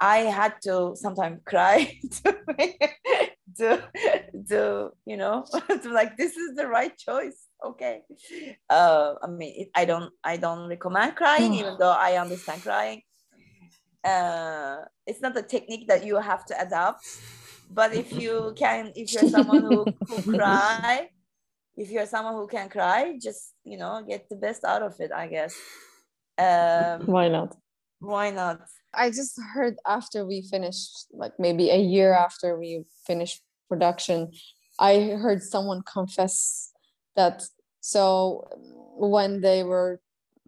[0.00, 2.36] I had to sometimes cry to,
[3.56, 3.82] to,
[4.48, 5.46] to, you know,
[5.82, 7.46] to like, this is the right choice.
[7.64, 8.02] Okay.
[8.68, 13.02] Uh, I mean, it, I don't, I don't recommend crying, even though I understand crying.
[14.04, 17.06] Uh, it's not a technique that you have to adopt,
[17.70, 21.08] but if you can, if you're someone who, who cry,
[21.76, 25.10] if you're someone who can cry, just, you know, get the best out of it,
[25.12, 25.56] I guess.
[26.36, 27.56] Um, why not?
[28.00, 28.60] Why not?
[28.92, 34.32] I just heard after we finished, like maybe a year after we finished production,
[34.78, 36.72] I heard someone confess
[37.16, 37.44] that
[37.80, 38.48] so
[38.96, 40.00] when they were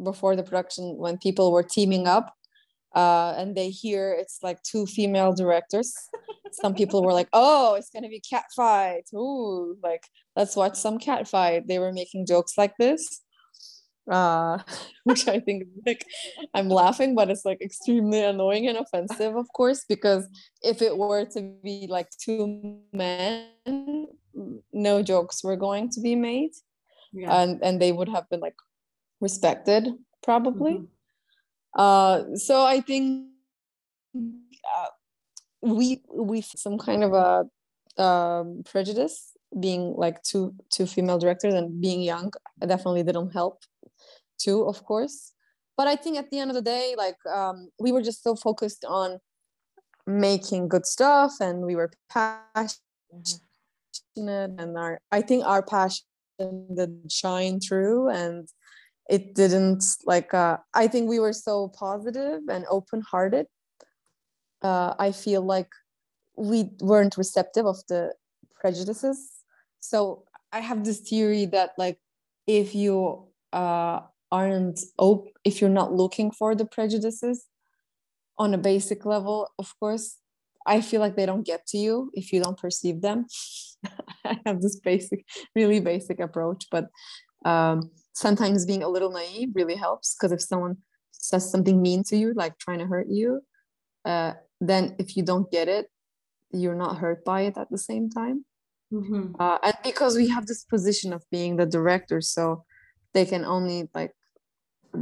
[0.02, 2.34] before the production, when people were teaming up,
[2.96, 5.94] uh, and they hear it's like two female directors.
[6.52, 9.04] some people were like, "Oh, it's gonna be cat fight!
[9.14, 10.04] Ooh, like
[10.34, 13.20] let's watch some cat fight." They were making jokes like this,
[14.10, 14.58] uh,
[15.04, 16.06] which I think like
[16.54, 20.26] I'm laughing, but it's like extremely annoying and offensive, of course, because
[20.62, 23.46] if it were to be like two men,
[24.72, 26.52] no jokes were going to be made.
[27.12, 27.42] Yeah.
[27.42, 28.56] And and they would have been like
[29.20, 29.88] respected
[30.22, 30.95] probably mm-hmm.
[31.76, 33.28] Uh so i think
[34.14, 34.86] uh,
[35.62, 41.80] we we some kind of a um, prejudice being like two two female directors and
[41.80, 42.32] being young
[42.66, 43.62] definitely didn't help
[44.38, 45.32] too of course.
[45.76, 48.34] But i think at the end of the day like um, we were just so
[48.34, 49.18] focused on
[50.06, 52.80] making good stuff and we were passionate
[54.16, 56.04] and our i think our passion
[56.74, 58.48] did shine through and
[59.08, 63.46] it didn't like uh, i think we were so positive and open hearted
[64.62, 65.68] uh, i feel like
[66.36, 68.12] we weren't receptive of the
[68.60, 69.30] prejudices.
[69.80, 71.98] So i have this theory that like
[72.46, 77.46] if you uh, aren't op- if you're not looking for the prejudices
[78.38, 80.18] on a basic level of course
[80.66, 83.26] i feel like they don't get to you if you don't perceive them.
[84.24, 86.88] I have this basic really basic approach but
[87.44, 90.78] um, sometimes being a little naive really helps because if someone
[91.12, 93.42] says something mean to you like trying to hurt you
[94.06, 95.90] uh, then if you don't get it
[96.50, 98.44] you're not hurt by it at the same time.
[98.90, 99.34] Mm-hmm.
[99.38, 102.64] uh, and because we have this position of being the director so
[103.12, 104.12] they can only like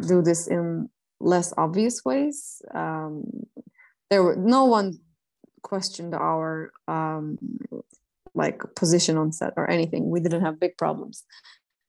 [0.08, 0.88] do this in
[1.20, 3.24] less obvious ways um,
[4.10, 4.98] there were no one
[5.62, 7.38] questioned our um,
[8.34, 10.10] like position on set or anything.
[10.10, 11.24] We didn't have big problems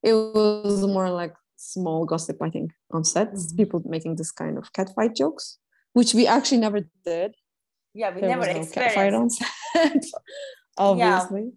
[0.05, 3.57] it was more like small gossip i think on sets mm-hmm.
[3.57, 5.57] people making this kind of catfight jokes
[5.93, 7.33] which we actually never did
[7.93, 10.05] yeah we there never was no catfight on set
[10.77, 11.51] obviously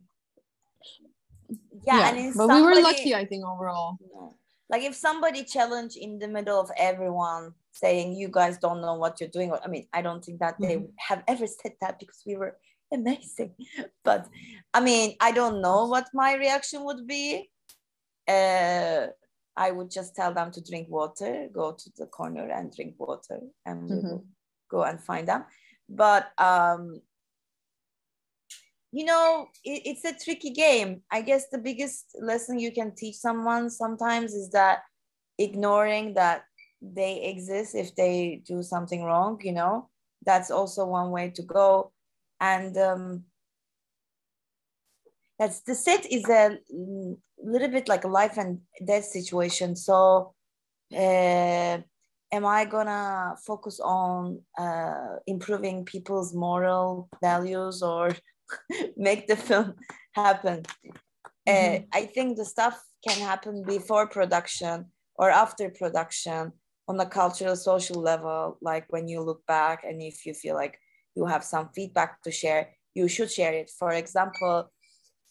[1.86, 2.14] yeah, yeah.
[2.14, 2.32] yeah.
[2.36, 4.28] but somebody, we were lucky i think overall yeah.
[4.70, 9.20] like if somebody challenged in the middle of everyone saying you guys don't know what
[9.20, 10.86] you're doing i mean i don't think that they mm-hmm.
[10.96, 12.56] have ever said that because we were
[12.92, 13.52] amazing
[14.04, 14.26] but
[14.72, 17.50] i mean i don't know what my reaction would be
[18.28, 19.06] uh,
[19.56, 23.40] I would just tell them to drink water, go to the corner and drink water,
[23.66, 24.16] and mm-hmm.
[24.70, 25.44] go and find them.
[25.88, 27.00] But um,
[28.92, 31.02] you know, it, it's a tricky game.
[31.10, 34.80] I guess the biggest lesson you can teach someone sometimes is that
[35.38, 36.44] ignoring that
[36.80, 39.40] they exist if they do something wrong.
[39.42, 39.88] You know,
[40.24, 41.92] that's also one way to go,
[42.40, 43.24] and um,
[45.38, 46.58] that's the set is a
[47.48, 49.76] little bit like a life and death situation.
[49.76, 50.34] So,
[50.94, 51.78] uh,
[52.32, 58.14] am I gonna focus on uh, improving people's moral values or
[58.96, 59.74] make the film
[60.12, 60.62] happen?
[61.46, 61.84] Uh, mm-hmm.
[61.84, 66.52] Uh, I think the stuff can happen before production or after production
[66.88, 68.58] on a cultural social level.
[68.60, 70.78] Like when you look back and if you feel like
[71.14, 73.70] you have some feedback to share, you should share it.
[73.70, 74.70] For example,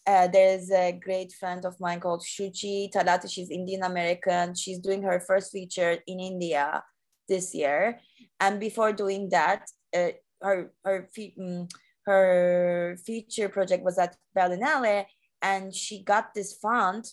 [0.08, 3.30] uh, there's a great friend of mine called Shuchi Talati.
[3.30, 4.54] She's Indian American.
[4.54, 6.82] She's doing her first feature in India
[7.28, 8.00] this year.
[8.40, 11.68] And before doing that, uh, her, her, um,
[12.06, 15.04] her feature project was at Berlinale.
[15.42, 17.04] And she got this fund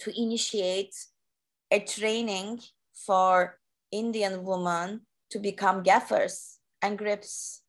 [0.00, 0.94] to initiate
[1.70, 2.60] a training
[3.06, 3.58] for
[3.90, 7.62] Indian women to become gaffers and grips.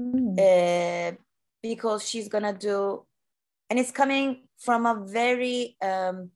[0.00, 0.38] Mm.
[0.40, 1.16] Uh,
[1.62, 3.04] because she's gonna do
[3.70, 6.30] and it's coming from a very um,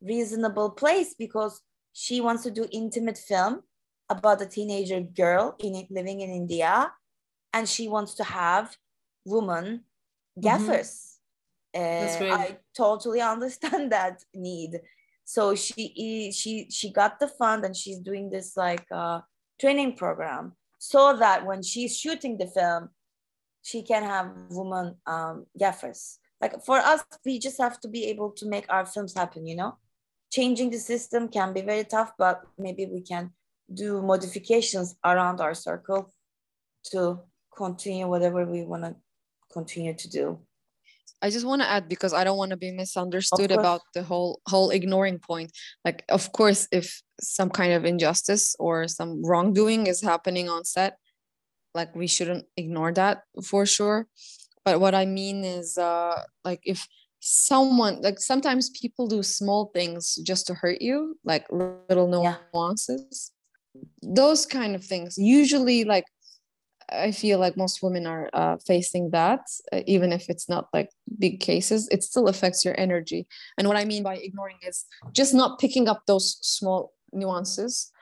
[0.00, 3.62] reasonable place because she wants to do intimate film
[4.08, 6.92] about a teenager girl in it living in India,
[7.52, 8.76] and she wants to have
[9.24, 9.84] woman
[10.40, 11.18] gaffers.
[11.74, 12.32] Mm-hmm.
[12.32, 14.80] Uh, I totally understand that need.
[15.24, 19.20] So she she she got the fund and she's doing this like uh,
[19.60, 22.90] training program so that when she's shooting the film,
[23.62, 28.30] she can have woman um, gaffers like for us we just have to be able
[28.32, 29.78] to make our films happen you know?
[30.30, 33.30] Changing the system can be very tough but maybe we can
[33.72, 36.12] do modifications around our circle
[36.90, 37.20] to
[37.56, 38.96] continue whatever we want to
[39.52, 40.40] continue to do.
[41.20, 44.40] I just want to add because I don't want to be misunderstood about the whole
[44.48, 45.52] whole ignoring point.
[45.84, 50.96] Like, of course, if some kind of injustice or some wrongdoing is happening on set,
[51.74, 54.08] like we shouldn't ignore that for sure
[54.64, 56.86] but what i mean is uh like if
[57.24, 63.30] someone like sometimes people do small things just to hurt you like little nuances
[63.74, 63.80] yeah.
[64.02, 65.16] those kind of things.
[65.16, 66.04] Usually like
[66.90, 69.40] i feel like most women are uh, facing that
[69.72, 73.26] uh, even if it's not like big cases it still affects your energy.
[73.56, 77.92] And what i mean by ignoring is just not picking up those small nuances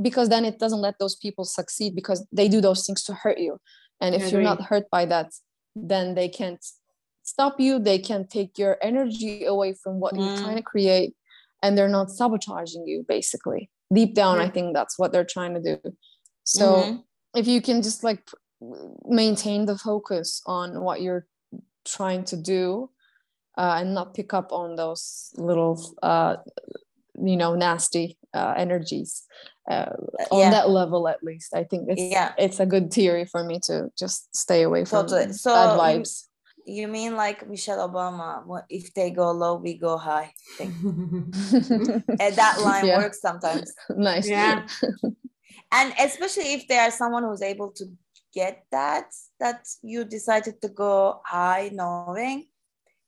[0.00, 3.38] because then it doesn't let those people succeed because they do those things to hurt
[3.38, 3.58] you.
[4.00, 5.32] And if you're not hurt by that
[5.86, 6.64] then they can't
[7.22, 10.24] stop you they can take your energy away from what mm.
[10.24, 11.14] you're trying to create
[11.62, 15.60] and they're not sabotaging you basically deep down i think that's what they're trying to
[15.60, 15.78] do
[16.44, 16.96] so mm-hmm.
[17.38, 18.22] if you can just like
[19.04, 21.26] maintain the focus on what you're
[21.84, 22.90] trying to do
[23.56, 26.36] uh, and not pick up on those little uh,
[27.22, 29.24] you know nasty uh, energies
[29.70, 29.92] uh,
[30.30, 30.50] on yeah.
[30.50, 33.88] that level at least i think it's yeah it's a good theory for me to
[33.98, 35.32] just stay away from totally.
[35.32, 36.24] so bad vibes
[36.66, 41.32] you, you mean like michelle obama if they go low we go high and
[42.36, 42.98] that line yeah.
[42.98, 44.66] works sometimes nice yeah
[45.72, 47.84] and especially if they are someone who's able to
[48.34, 49.06] get that
[49.40, 52.46] that you decided to go high knowing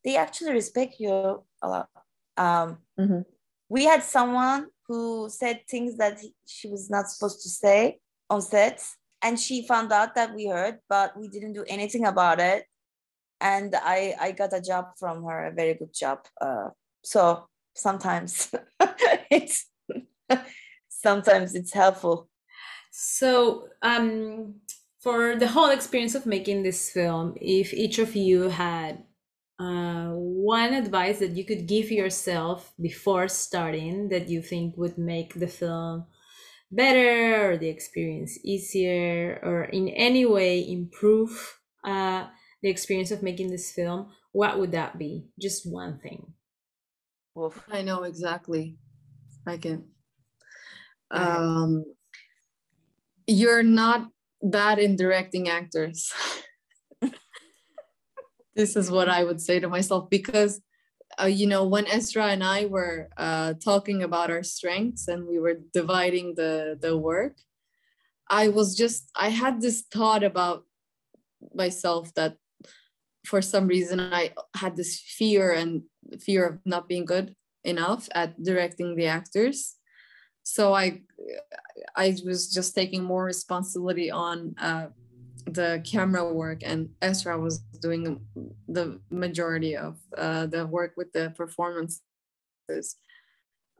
[0.04, 1.88] they actually respect you a lot
[2.36, 3.20] um, mm-hmm.
[3.70, 8.82] We had someone who said things that she was not supposed to say on set
[9.22, 12.66] and she found out that we heard but we didn't do anything about it.
[13.40, 16.18] And i i got a job from her a very good job.
[16.40, 16.70] Uh,
[17.02, 18.52] so sometimes
[19.30, 19.66] it's
[20.88, 22.28] sometimes it's helpful.
[22.90, 24.56] So um
[24.98, 29.04] for the whole experience of making this film if each of you had
[29.60, 35.34] uh, one advice that you could give yourself before starting that you think would make
[35.34, 36.06] the film
[36.72, 42.26] better or the experience easier or in any way improve uh,
[42.62, 45.26] the experience of making this film what would that be?
[45.40, 46.34] Just one thing.
[47.38, 47.62] Oof.
[47.70, 48.76] i know exactly.
[49.46, 49.84] I can
[51.10, 51.84] um,
[53.26, 54.08] you're not
[54.42, 56.12] bad in directing actors
[58.60, 60.60] this is what I would say to myself because
[61.20, 65.38] uh, you know when Esra and I were uh, talking about our strengths and we
[65.44, 67.36] were dividing the the work,
[68.42, 70.60] I was just I had this thought about
[71.62, 72.32] myself that
[73.30, 74.24] for some reason I
[74.62, 75.70] had this fear and
[76.26, 77.28] fear of not being good
[77.64, 79.58] enough at directing the actors.
[80.42, 80.86] So I
[81.96, 84.88] I was just taking more responsibility on uh,
[85.54, 88.20] the camera work and Esra was doing
[88.68, 92.00] the majority of uh, the work with the performances.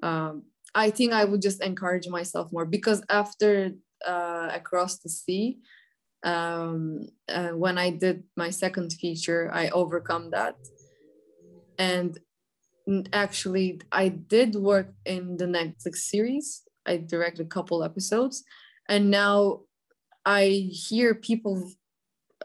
[0.03, 0.45] Um,
[0.75, 3.73] I think I would just encourage myself more because after
[4.07, 5.59] uh, Across the Sea,
[6.23, 10.57] um, uh, when I did my second feature, I overcome that.
[11.79, 12.19] And
[13.13, 16.63] actually, I did work in the Netflix series.
[16.87, 18.45] I directed a couple episodes.
[18.89, 19.61] And now
[20.25, 21.71] I hear people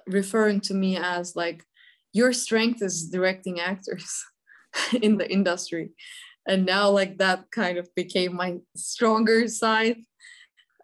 [0.08, 1.64] referring to me as like,
[2.14, 4.24] your strength is directing actors
[5.02, 5.92] in the industry.
[6.48, 9.98] And now, like, that kind of became my stronger side.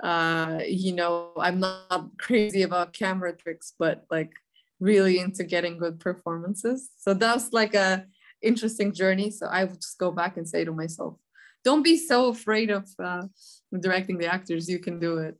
[0.03, 4.31] Uh, you know, I'm not crazy about camera tricks, but like,
[4.81, 6.89] really into getting good performances.
[6.97, 8.05] So that's like a
[8.41, 9.29] interesting journey.
[9.29, 11.17] So I would just go back and say to myself,
[11.63, 13.27] don't be so afraid of uh,
[13.79, 14.67] directing the actors.
[14.67, 15.37] You can do it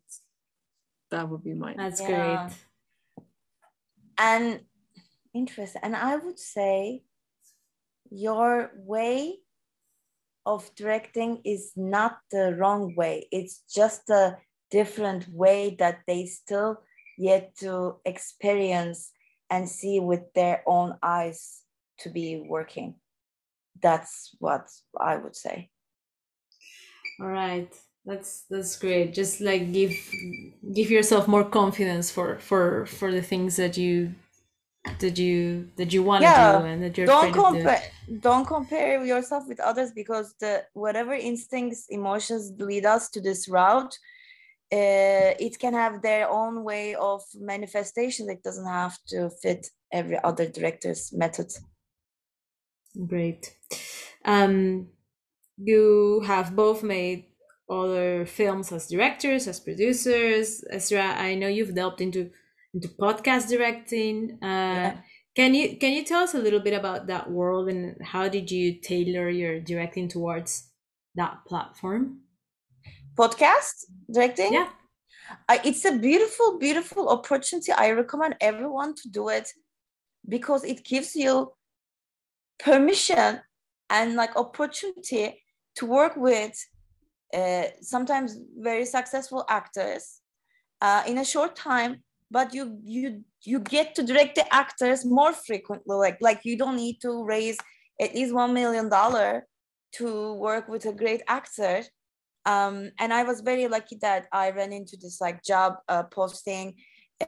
[1.11, 1.75] that would be mine.
[1.77, 2.07] That's yeah.
[2.47, 3.25] great.
[4.17, 4.61] And
[5.33, 5.81] interesting.
[5.83, 7.03] And I would say
[8.09, 9.37] your way
[10.45, 13.27] of directing is not the wrong way.
[13.31, 14.37] It's just a
[14.71, 16.81] different way that they still
[17.17, 19.11] yet to experience
[19.49, 21.61] and see with their own eyes
[21.99, 22.95] to be working.
[23.81, 25.69] That's what I would say.
[27.19, 27.71] All right
[28.05, 29.13] that's that's great.
[29.13, 29.93] Just like give
[30.73, 34.15] give yourself more confidence for for for the things that you
[34.99, 36.59] that you that you want to yeah.
[36.59, 37.81] do and that you're don't compare
[38.19, 43.93] don't compare yourself with others because the whatever instincts emotions lead us to this route
[44.73, 50.17] uh, it can have their own way of manifestation it doesn't have to fit every
[50.23, 51.51] other director's method
[53.07, 53.55] great.
[54.25, 54.87] Um
[55.63, 57.25] you have both made
[57.71, 60.63] other films as directors, as producers.
[60.73, 62.29] Esra, I know you've delved into
[62.73, 64.37] into podcast directing.
[64.41, 64.97] Uh, yeah.
[65.35, 68.51] Can you can you tell us a little bit about that world and how did
[68.51, 70.69] you tailor your directing towards
[71.15, 72.19] that platform?
[73.17, 74.53] Podcast directing.
[74.53, 74.67] Yeah,
[75.63, 77.71] it's a beautiful, beautiful opportunity.
[77.71, 79.49] I recommend everyone to do it
[80.27, 81.53] because it gives you
[82.59, 83.39] permission
[83.89, 85.41] and like opportunity
[85.75, 86.53] to work with
[87.33, 90.19] uh, sometimes very successful actors
[90.81, 95.33] uh, in a short time but you you you get to direct the actors more
[95.33, 95.95] frequently.
[95.95, 97.57] Like like you don't need to raise
[97.99, 99.45] at least one million dollar
[99.97, 101.83] to work with a great actor.
[102.43, 106.73] Um, and i was very lucky that i ran into this like job uh, posting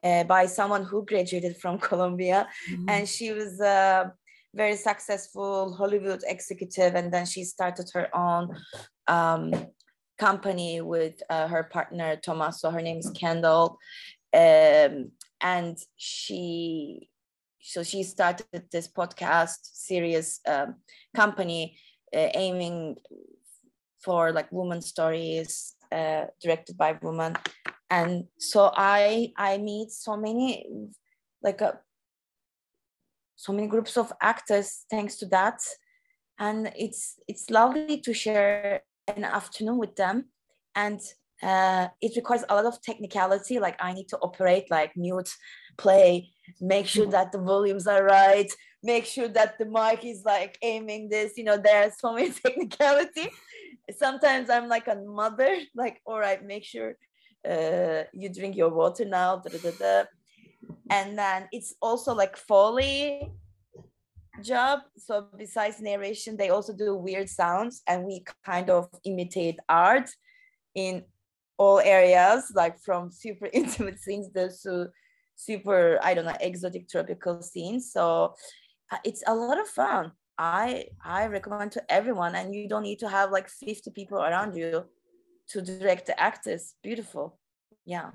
[0.03, 2.47] uh, by someone who graduated from columbia.
[2.71, 2.89] Mm-hmm.
[2.89, 4.11] and she was a
[4.55, 8.55] very successful Hollywood executive, and then she started her own
[9.07, 9.51] um,
[10.27, 12.61] company with uh, her partner Thomas.
[12.61, 13.77] So her name is Kendall,
[14.33, 15.11] um,
[15.41, 17.09] and she
[17.59, 20.75] so she started this podcast series um,
[21.15, 21.77] company
[22.15, 22.97] uh, aiming
[24.03, 27.35] for like woman stories uh, directed by women.
[27.89, 30.47] And so i i meet so many
[31.41, 31.77] like a, uh,
[33.35, 35.59] so many groups of actors thanks to that.
[36.39, 40.25] And it's it's lovely to share an afternoon with them.
[40.75, 40.99] And
[41.41, 43.59] uh, it requires a lot of technicality.
[43.59, 45.29] Like i need to operate like mute
[45.77, 46.29] play
[46.61, 48.51] make sure that the volumes are right
[48.83, 53.29] make sure that the mic is like aiming this you know there's so many technicality.
[53.97, 56.95] Sometimes i'm like a mother like all right make sure
[57.49, 60.03] uh, you drink your water now da, da, da,
[60.89, 63.29] and then it's also like foley
[64.43, 64.79] job.
[64.97, 70.09] So besides narration they also do weird sounds and we kind of imitate art
[70.75, 71.03] in
[71.57, 74.29] all areas like from super intimate scenes
[74.63, 74.89] to
[75.35, 77.91] super i don't know exotic tropical scenes.
[77.91, 78.35] So
[78.91, 80.11] uh, it's a lot of fun.
[80.37, 84.55] I i recommend to everyone and you don't need to have like 50 people around
[84.55, 84.85] you
[85.49, 86.75] to direct the actors.
[86.83, 87.39] Beautiful.
[87.85, 88.11] Yeah.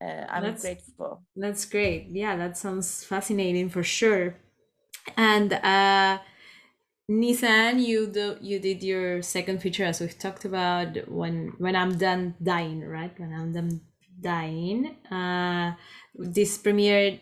[0.00, 1.22] Uh, i'm that's, grateful.
[1.36, 2.08] That's great.
[2.10, 4.36] Yeah that sounds fascinating for sure
[5.16, 6.18] and uh
[7.08, 11.98] Nisan, you do you did your second feature as we've talked about when when I'm
[11.98, 13.12] done dying, right?
[13.20, 13.82] When I'm done
[14.20, 14.96] dying.
[15.10, 15.74] Uh,
[16.14, 17.20] this premiered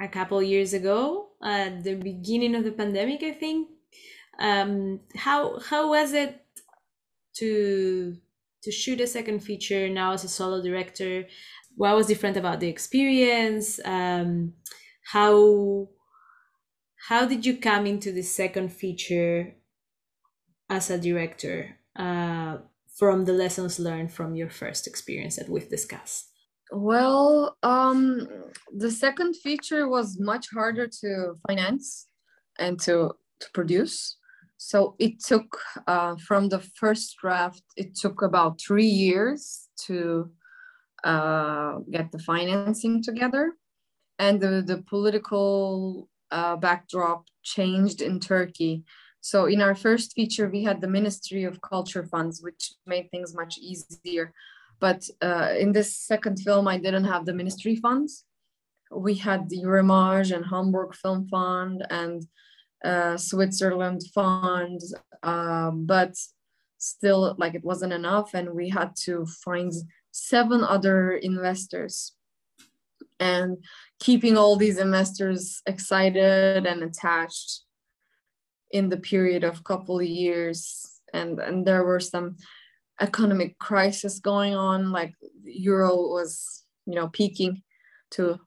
[0.00, 3.68] a couple years ago at the beginning of the pandemic, I think.
[4.38, 6.40] Um, how how was it
[7.38, 8.16] to
[8.62, 11.26] to shoot a second feature now as a solo director?
[11.76, 13.80] What was different about the experience?
[13.84, 14.54] Um,
[15.02, 15.88] how
[17.08, 19.54] how did you come into the second feature
[20.68, 22.56] as a director uh,
[22.98, 26.32] from the lessons learned from your first experience that we've discussed?
[26.72, 28.26] Well, um,
[28.76, 32.08] the second feature was much harder to finance
[32.58, 34.16] and to, to produce.
[34.56, 40.30] So it took uh, from the first draft, it took about three years to
[41.04, 43.52] uh, get the financing together.
[44.18, 48.84] And the, the political uh, backdrop changed in Turkey.
[49.20, 53.34] So in our first feature, we had the Ministry of Culture funds, which made things
[53.34, 54.32] much easier.
[54.78, 58.24] But uh, in this second film, I didn't have the ministry funds.
[58.90, 62.26] We had the Eurimages and Hamburg Film Fund and
[62.84, 64.80] uh, Switzerland fund,
[65.22, 66.14] uh, but
[66.78, 69.72] still, like it wasn't enough, and we had to find
[70.12, 72.12] seven other investors.
[73.18, 73.58] And
[74.00, 77.62] keeping all these investors excited and attached
[78.70, 81.00] in the period of couple of years.
[81.12, 82.36] And and there were some
[83.00, 85.14] economic crisis going on like
[85.44, 87.62] euro was you know peaking
[88.10, 88.38] to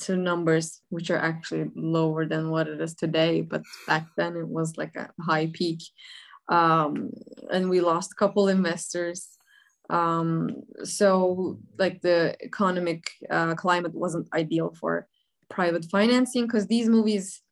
[0.00, 4.48] to numbers which are actually lower than what it is today but back then it
[4.48, 5.82] was like a high peak.
[6.48, 7.10] Um,
[7.50, 9.37] and we lost a couple investors
[9.90, 15.08] um, so like the economic uh, climate wasn't ideal for
[15.48, 17.42] private financing because these movies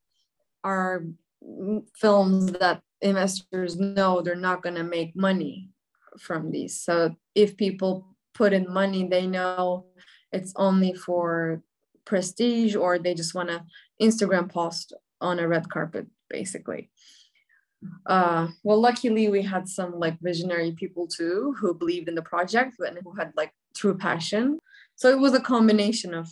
[0.64, 1.04] are
[1.94, 5.70] films that investors know they're not going to make money
[6.18, 6.80] from these.
[6.80, 9.86] So if people put in money, they know
[10.32, 11.62] it's only for
[12.04, 13.64] prestige or they just want to
[14.00, 16.90] Instagram post on a red carpet, basically.
[18.06, 22.76] Uh, well, luckily we had some like visionary people too who believed in the project
[22.78, 24.58] and who had like true passion.
[24.96, 26.28] So it was a combination of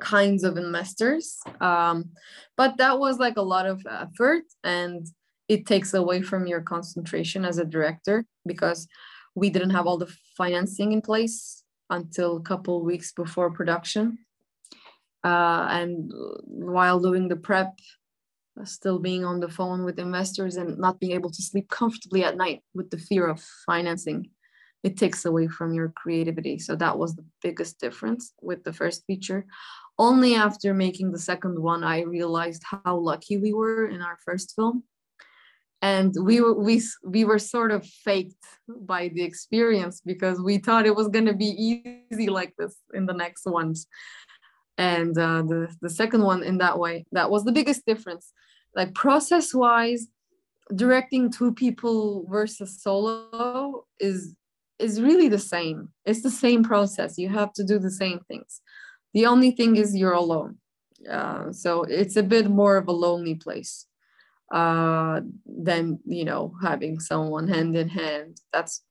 [0.00, 1.38] kinds of investors.
[1.60, 2.10] Um,
[2.56, 5.06] but that was like a lot of effort and
[5.48, 8.88] it takes away from your concentration as a director because
[9.34, 14.18] we didn't have all the financing in place until a couple weeks before production.
[15.22, 16.10] Uh, and
[16.44, 17.78] while doing the prep,
[18.64, 22.36] still being on the phone with investors and not being able to sleep comfortably at
[22.36, 24.30] night with the fear of financing,
[24.82, 26.58] it takes away from your creativity.
[26.58, 29.46] So that was the biggest difference with the first feature.
[29.98, 34.54] Only after making the second one, I realized how lucky we were in our first
[34.54, 34.84] film
[35.84, 38.44] and we were we we were sort of faked
[38.92, 41.52] by the experience because we thought it was going to be
[42.10, 43.86] easy like this in the next ones
[44.78, 48.32] and uh, the the second one in that way that was the biggest difference.
[48.74, 50.08] Like process wise
[50.74, 54.34] directing two people versus solo is
[54.78, 55.88] is really the same.
[56.04, 57.18] It's the same process.
[57.18, 58.60] You have to do the same things.
[59.12, 60.58] The only thing is you're alone.
[61.08, 63.86] Uh, so it's a bit more of a lonely place
[64.52, 68.40] uh, than you know having someone hand in hand.
[68.52, 68.82] That's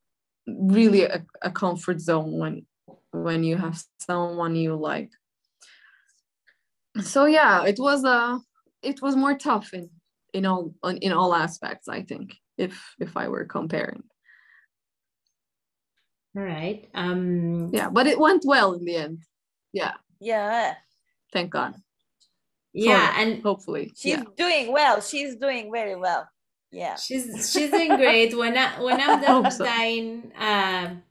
[0.46, 2.66] really a, a comfort zone when
[3.12, 5.10] when you have someone you like
[7.02, 8.38] so yeah it was uh
[8.82, 9.90] it was more tough in
[10.32, 14.02] in all in all aspects i think if if i were comparing.
[16.36, 19.22] All right um yeah but it went well in the end.
[19.72, 19.94] Yeah.
[20.20, 20.74] Yeah.
[21.32, 21.74] Thank god.
[22.72, 24.24] Yeah and hopefully she's yeah.
[24.36, 26.28] doing well she's doing very well
[26.74, 26.96] yeah.
[26.96, 28.36] She's she's doing great.
[28.36, 29.64] When i when i'm done so.
[29.64, 31.02] dying um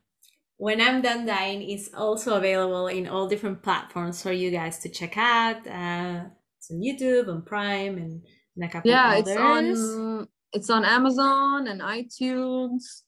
[0.64, 4.88] when i'm done dying it's also available in all different platforms for you guys to
[4.88, 6.22] check out uh
[6.58, 8.22] it's on youtube on prime and,
[8.56, 9.28] and a couple yeah others.
[9.28, 13.02] it's on it's on amazon and itunes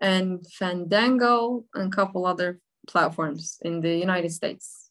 [0.00, 4.88] and fandango and a couple other platforms in the united states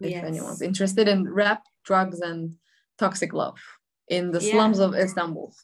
[0.00, 0.24] if yes.
[0.26, 2.52] anyone's interested in rap drugs and
[2.98, 3.58] toxic love
[4.08, 4.84] in the slums yeah.
[4.84, 5.54] of istanbul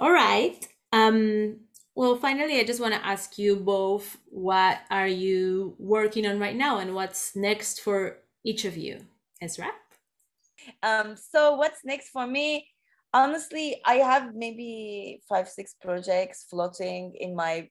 [0.00, 1.58] all right um
[1.98, 6.54] well, finally, I just want to ask you both what are you working on right
[6.54, 9.00] now and what's next for each of you?
[9.42, 9.70] Esra?
[10.84, 12.68] Um, so, what's next for me?
[13.12, 17.68] Honestly, I have maybe five, six projects floating in my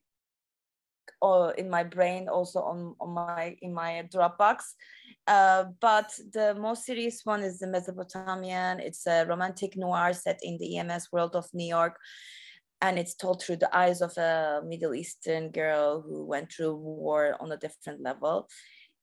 [1.22, 4.58] or in my brain also on, on my in my dropbox
[5.28, 10.58] uh, but the most serious one is the mesopotamian it's a romantic noir set in
[10.60, 11.98] the ems world of new york
[12.82, 17.36] and it's told through the eyes of a Middle Eastern girl who went through war
[17.40, 18.48] on a different level.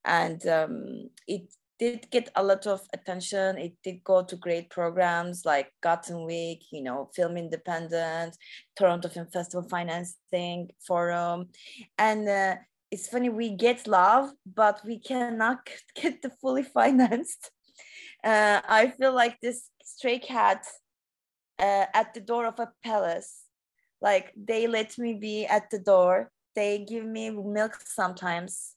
[0.05, 3.59] And um, it did get a lot of attention.
[3.59, 8.37] It did go to great programs like Gotham Week, you know, Film Independent,
[8.77, 11.49] Toronto Film Festival Financing Forum.
[11.99, 12.57] And uh,
[12.93, 15.69] it's funny, we get love, but we cannot
[16.01, 17.51] get the fully financed.
[18.23, 20.65] Uh, I feel like this stray cat
[21.59, 23.44] uh, at the door of a palace
[24.05, 26.31] like they let me be at the door.
[26.55, 28.75] They give me milk sometimes.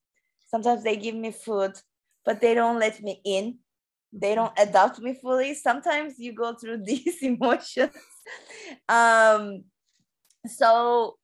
[0.47, 1.73] Sometimes they give me food
[2.27, 3.59] but they don't let me in.
[4.11, 5.53] They don't adopt me fully.
[5.53, 7.91] Sometimes you go through these emotions.
[8.89, 9.63] Um
[10.45, 11.15] so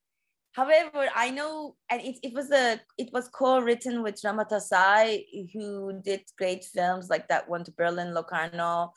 [0.52, 5.24] however i know and it, it was a it was co-written with Rahma Tasai
[5.54, 8.92] who did great films like that one to berlin locarno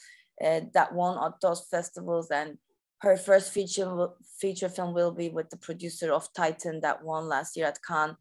[0.44, 2.58] uh, that won at those festivals and
[2.98, 7.56] her first feature feature film will be with the producer of Titane that won last
[7.56, 8.16] year at Cannes.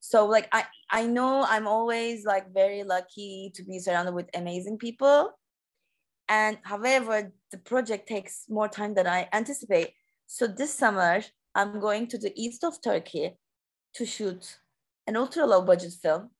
[0.00, 4.78] So like I I know I'm always like very lucky to be surrounded with amazing
[4.78, 5.30] people.
[6.28, 9.92] And however, the project takes more time than I anticipate.
[10.26, 11.22] So this summer,
[11.54, 13.36] I'm going to the east of Turkey
[13.94, 14.58] to shoot
[15.06, 16.30] an ultra low budget film.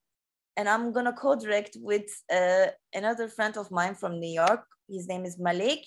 [0.57, 4.65] And I'm gonna co-direct with uh, another friend of mine from New York.
[4.89, 5.85] His name is Malik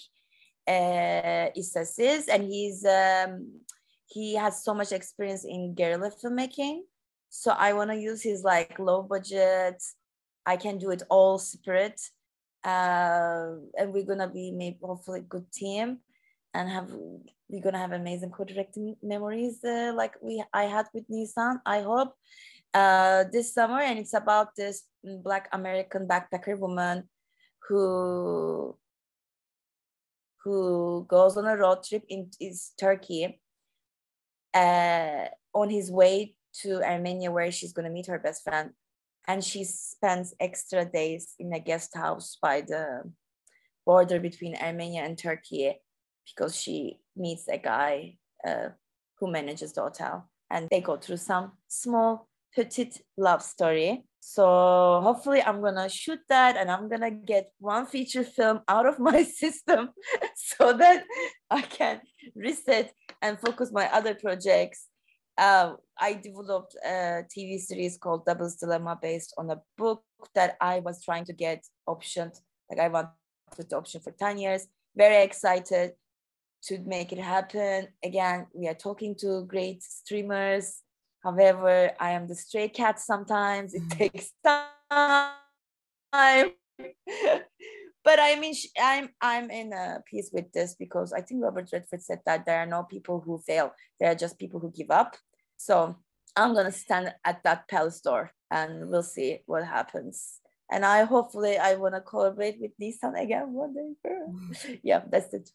[0.67, 3.61] uh, Issasis, and he's um,
[4.05, 6.81] he has so much experience in guerrilla filmmaking.
[7.29, 9.81] So I want to use his like low budget.
[10.45, 12.01] I can do it all separate,
[12.63, 15.99] uh, and we're gonna be maybe hopefully a good team,
[16.53, 16.89] and have
[17.49, 21.61] we're gonna have amazing co-directing memories uh, like we I had with Nisan.
[21.65, 22.13] I hope
[22.73, 27.09] uh, this summer, and it's about this Black American backpacker woman
[27.67, 28.75] who
[30.43, 33.41] who goes on a road trip in is Turkey
[34.53, 38.71] uh, on his way to Armenia where she's going to meet her best friend.
[39.27, 43.03] And she spends extra days in a guest house by the
[43.85, 45.75] border between Armenia and Turkey
[46.25, 48.17] because she meets a guy
[48.47, 48.69] uh,
[49.19, 50.29] who manages the hotel.
[50.49, 56.57] And they go through some small petite love story so hopefully I'm gonna shoot that
[56.57, 59.89] and I'm gonna get one feature film out of my system
[60.35, 61.03] so that
[61.49, 62.01] I can
[62.35, 64.87] reset and focus my other projects.
[65.37, 70.03] Uh, I developed a TV series called Double's Dilemma based on a book
[70.35, 72.37] that I was trying to get optioned.
[72.69, 73.09] Like I wanted
[73.57, 74.67] the option for 10 years.
[74.97, 75.93] Very excited
[76.63, 77.87] to make it happen.
[78.03, 80.81] Again, we are talking to great streamers
[81.23, 83.73] However, I am the stray cat sometimes.
[83.73, 83.97] It mm.
[83.97, 85.33] takes time.
[88.03, 92.01] but I mean, I'm I'm in a peace with this because I think Robert Redford
[92.01, 93.73] said that there are no people who fail.
[93.99, 95.17] There are just people who give up.
[95.57, 95.97] So
[96.35, 100.39] I'm gonna stand at that palace door and we'll see what happens.
[100.71, 104.79] And I hopefully I wanna collaborate with Nisan again one day.
[104.83, 105.49] yeah, that's it.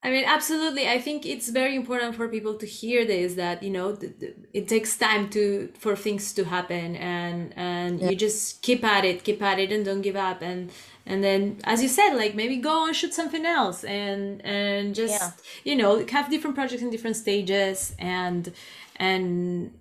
[0.00, 0.88] I mean, absolutely.
[0.88, 4.36] I think it's very important for people to hear this that you know th- th-
[4.54, 8.10] it takes time to for things to happen, and and Yeah.
[8.10, 10.40] you just keep at it, keep at it, and don't give up.
[10.40, 10.70] And
[11.04, 15.20] and then, as you said, like maybe go and shoot something else, and and just
[15.20, 15.30] Yeah.
[15.64, 18.52] you know have different projects in different stages, and
[18.96, 19.72] and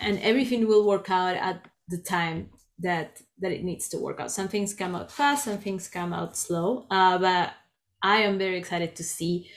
[0.00, 4.32] and everything will work out at the time that that it needs to work out.
[4.32, 6.86] Some things come out fast, some things come out slow.
[6.90, 7.52] Uh, but
[8.02, 9.50] I am very excited to see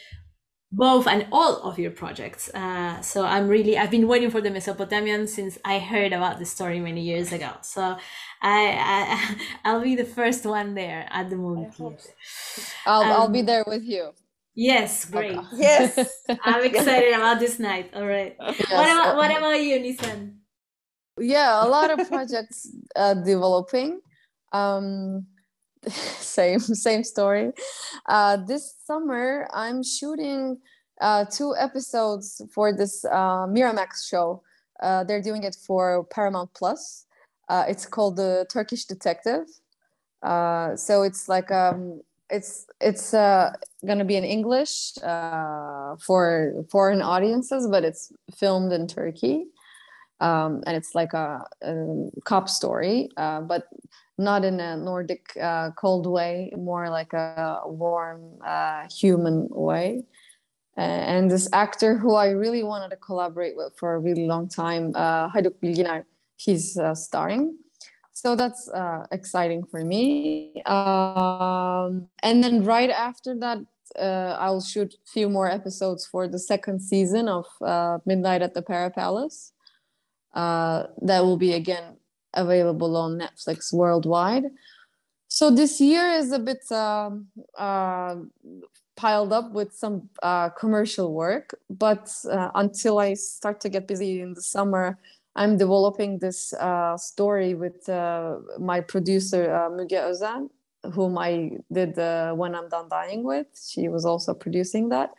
[0.72, 2.50] both and all of your projects.
[2.54, 6.46] Uh, so I'm really I've been waiting for the Mesopotamian since I heard about the
[6.46, 7.52] story many years ago.
[7.62, 7.98] So
[8.42, 8.58] I,
[8.96, 9.36] I
[9.66, 12.10] I'll be the first one there at the movie hope theater.
[12.86, 14.12] I'll, I'll be Um, there with you.
[14.56, 15.38] Yes, great.
[15.54, 15.98] Yes.
[16.44, 17.92] I'm excited about this night.
[17.96, 18.36] All right.
[18.38, 18.70] What Yes.
[18.70, 20.38] about what about you, Nisan?
[21.20, 24.00] yeah a lot of projects uh, developing
[24.54, 25.28] um
[25.88, 27.52] same same story.
[28.06, 30.58] Uh this summer i'm shooting
[31.00, 34.44] uh two episodes for this uh miramax show.
[34.82, 37.06] Uh they're doing it for paramount plus.
[37.50, 39.48] Uh it's called the turkish detective.
[40.22, 43.52] Uh so it's like um it's it's uh
[43.86, 49.46] gonna be in english uh for foreign audiences but it's filmed in turkey.
[50.22, 53.66] Um, and it's like a, a cop story, uh, but
[54.22, 60.06] not in a Nordic uh, cold way, more like a warm uh, human way.
[60.78, 64.94] And this actor who I really wanted to collaborate with for a really long time,
[64.96, 66.06] uh, Haluk Bilginer,
[66.38, 67.58] he's uh, starring.
[68.14, 70.62] So that's uh, exciting for me.
[70.66, 73.60] Um, and then right after that,
[74.00, 78.54] uh, I'll shoot a few more episodes for the second season of uh, Midnight at
[78.54, 79.52] the Pera Palace
[80.34, 81.98] that will be again
[82.34, 84.46] available on Netflix worldwide.
[85.28, 87.28] So this year is a bit um,
[87.58, 88.16] uh,
[88.98, 94.22] piled up with some uh, commercial work, but uh, until I start to get busy
[94.22, 95.00] in the summer,
[95.36, 100.50] I'm developing this uh, story with uh, my producer uh, Müge Özen,
[100.94, 103.48] whom I did uh, When I'm Done Dying with.
[103.56, 105.12] She was also producing that.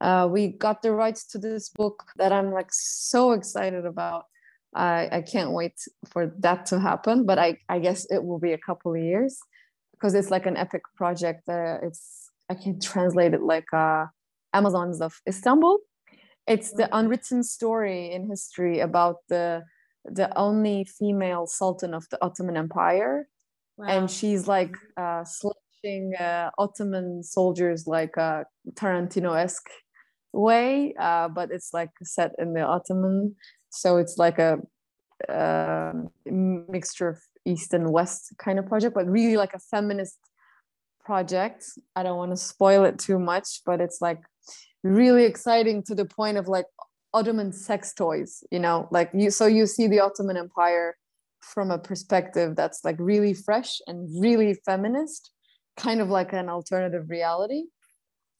[0.00, 4.26] Uh, we got the rights to this book that I'm like so excited about.
[4.74, 5.74] I, I can't wait
[6.10, 9.38] for that to happen, but I, I guess it will be a couple of years
[9.92, 11.48] because it's like an epic project.
[11.48, 14.06] Uh, it's I can translate it like uh,
[14.52, 15.78] Amazons of Istanbul.
[16.46, 19.62] It's the unwritten story in history about the
[20.04, 23.26] the only female sultan of the Ottoman Empire,
[23.76, 23.86] Wow.
[23.88, 28.44] and she's like uh, slashing uh, Ottoman soldiers like a
[28.74, 29.68] Tarantino-esque
[30.32, 33.34] way, uh, but it's like set in the Ottoman
[33.74, 34.58] so it's like a
[35.28, 35.92] uh,
[36.26, 40.18] mixture of east and west kind of project but really like a feminist
[41.04, 41.66] project.
[41.94, 44.20] I don't want to spoil it too much but it's like
[44.82, 46.66] really exciting to the point of like
[47.12, 48.88] ottoman sex toys you know?
[48.90, 50.96] Like you so you see the ottoman empire
[51.40, 55.30] from a perspective that's like really fresh and really feminist
[55.76, 57.64] kind of like an alternative reality.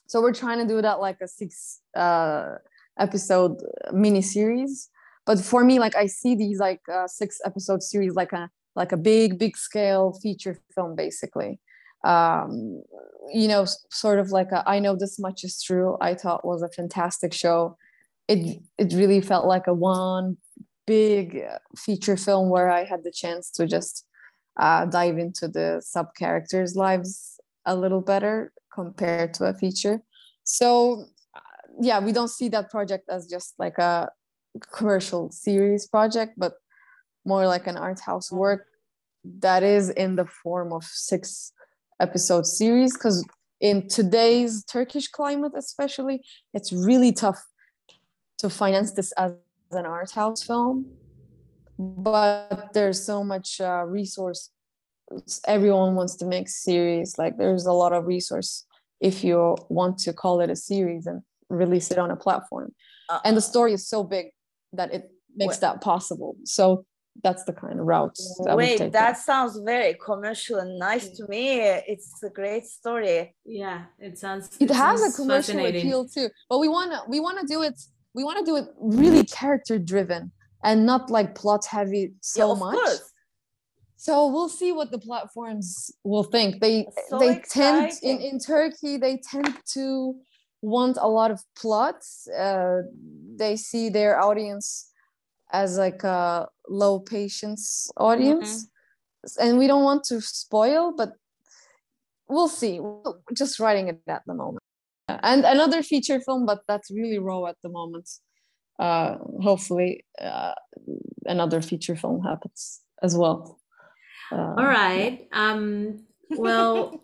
[0.07, 2.55] So we're trying to do that like a six uh
[2.99, 3.57] episode
[3.93, 4.89] mini series
[5.27, 8.93] but for me like i see these like uh, six episode series like a like
[8.93, 11.61] a big big scale feature film basically.
[12.05, 12.83] Um
[13.33, 15.97] you know sort of like a, i know this much is true.
[16.01, 17.77] I thought was a fantastic show.
[18.29, 20.37] It it really felt like a one
[20.87, 24.07] big uh, feature film where i had the chance to just
[24.61, 30.01] uh, dive into the sub characters lives a little better compared to a feature.
[30.45, 31.41] So uh,
[31.81, 34.11] yeah we don't see that project as just like a
[34.73, 36.55] commercial series project, but
[37.25, 38.67] more like an art house work
[39.25, 41.53] that is in the form of six
[42.01, 42.93] episode series.
[42.93, 43.25] Because
[43.61, 47.43] in today's Turkish climate, especially, it's really tough
[48.39, 49.33] to finance this as
[49.71, 50.87] an art house film.
[51.79, 54.51] But there's so much uh, resource.
[55.47, 57.19] Everyone wants to make series.
[57.19, 58.67] Like there's a lot of resource
[59.01, 62.73] if you want to call it a series and release it on a platform
[63.09, 64.27] Uh, and the story is so big
[64.77, 65.61] that it makes Wait.
[65.61, 66.85] that possible so
[67.23, 71.27] that's the kind of route that Wait, take that sounds very commercial and nice to
[71.29, 71.61] me.
[71.61, 73.35] It's a great story.
[73.45, 74.51] yeah, it sounds.
[74.61, 77.81] it has a commercial appeal too but we want to we want to do it
[78.15, 80.33] we want to do it really character driven
[80.65, 83.13] and not like plot heavy so yeah, of much course.
[83.97, 88.97] so we'll see what the platforms will think they So they tend in, in turkey
[88.97, 90.17] they tend to
[90.65, 92.83] want a lot of plots uh,
[93.37, 94.91] they see their audience
[95.53, 98.69] as like a low patience audience.
[99.41, 101.13] And we don't want to spoil but
[102.29, 102.81] we'll see.
[102.81, 104.63] We're just writing it at the moment.
[105.09, 108.09] And another feature film but that's really raw at the moment.
[108.79, 110.55] Uh hopefully uh,
[111.27, 113.61] another feature film happens as well.
[114.33, 115.29] Uh, all right.
[115.33, 117.01] Um well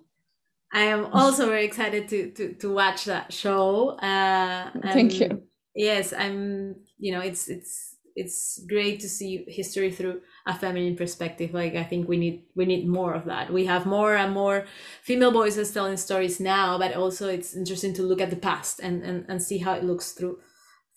[0.73, 5.43] i am also very excited to to, to watch that show uh thank you.
[5.75, 11.55] yes i'm you know it's it's it's great to see history through a feminine perspective.
[11.55, 13.53] Like i think we need we need more of that.
[13.53, 14.67] We have more and more
[15.03, 19.03] female voices telling stories now but also it's interesting to look at the past and
[19.03, 20.39] and, and see how it looks through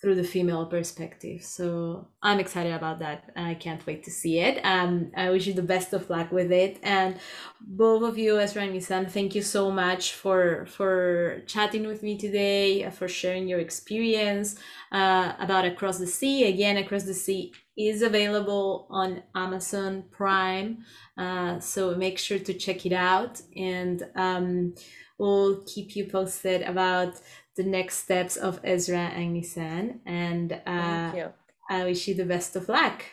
[0.03, 1.41] through the female perspective.
[1.41, 3.31] So I'm excited about that.
[3.37, 4.59] I can't wait to see it.
[4.65, 6.77] Um, I wish you the best of luck with it.
[6.83, 7.17] And
[7.61, 12.17] both of you, Esra and Nisan, thank you so much for for chatting with me
[12.17, 14.57] today, for sharing your experience
[14.91, 16.49] uh, about Across the Sea.
[16.49, 20.79] Again, Across the Sea is available on Amazon Prime.
[21.17, 24.75] Uh, so make sure to check it out and um,
[25.17, 27.21] we'll keep you posted about
[27.55, 29.99] the next steps of Esra and Nisan.
[30.05, 31.29] And uh,
[31.69, 33.03] I wish you the best of luck.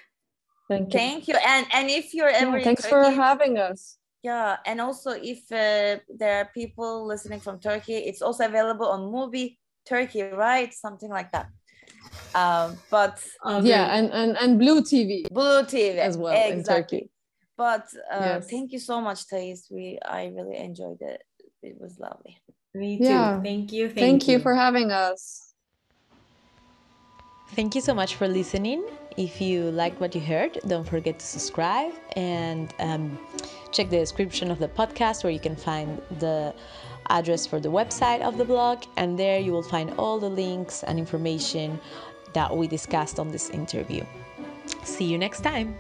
[0.69, 0.99] Thank you.
[0.99, 1.37] Thank you.
[1.47, 3.97] And and if you're ever yeah, thanks Turkey, for having us.
[4.23, 9.01] Yeah, and also if uh, there are people listening from Turkey, it's also available on
[9.01, 9.57] Mubi
[9.89, 10.73] Turkey, right?
[10.73, 11.49] Something like that.
[12.35, 13.69] Um, but okay.
[13.69, 16.53] yeah, and, and and BluTV, Blue TV as well exactly.
[16.53, 17.11] in Turkey.
[17.57, 18.51] But uh, yes.
[18.51, 19.67] thank you so much, Thais.
[19.71, 21.23] We I really enjoyed it.
[21.63, 22.40] It was lovely.
[22.75, 23.05] Me too.
[23.05, 23.43] Yeah.
[23.43, 23.87] Thank you.
[23.89, 24.35] Thank, thank you.
[24.35, 25.55] you for having us.
[27.55, 28.85] Thank you so much for listening.
[29.17, 33.19] If you liked what you heard, don't forget to subscribe and um,
[33.73, 36.55] check the description of the podcast where you can find the
[37.09, 38.85] address for the website of the blog.
[38.97, 41.81] And there you will find all the links and information
[42.35, 44.05] that we discussed on this interview.
[44.85, 45.77] See you next time.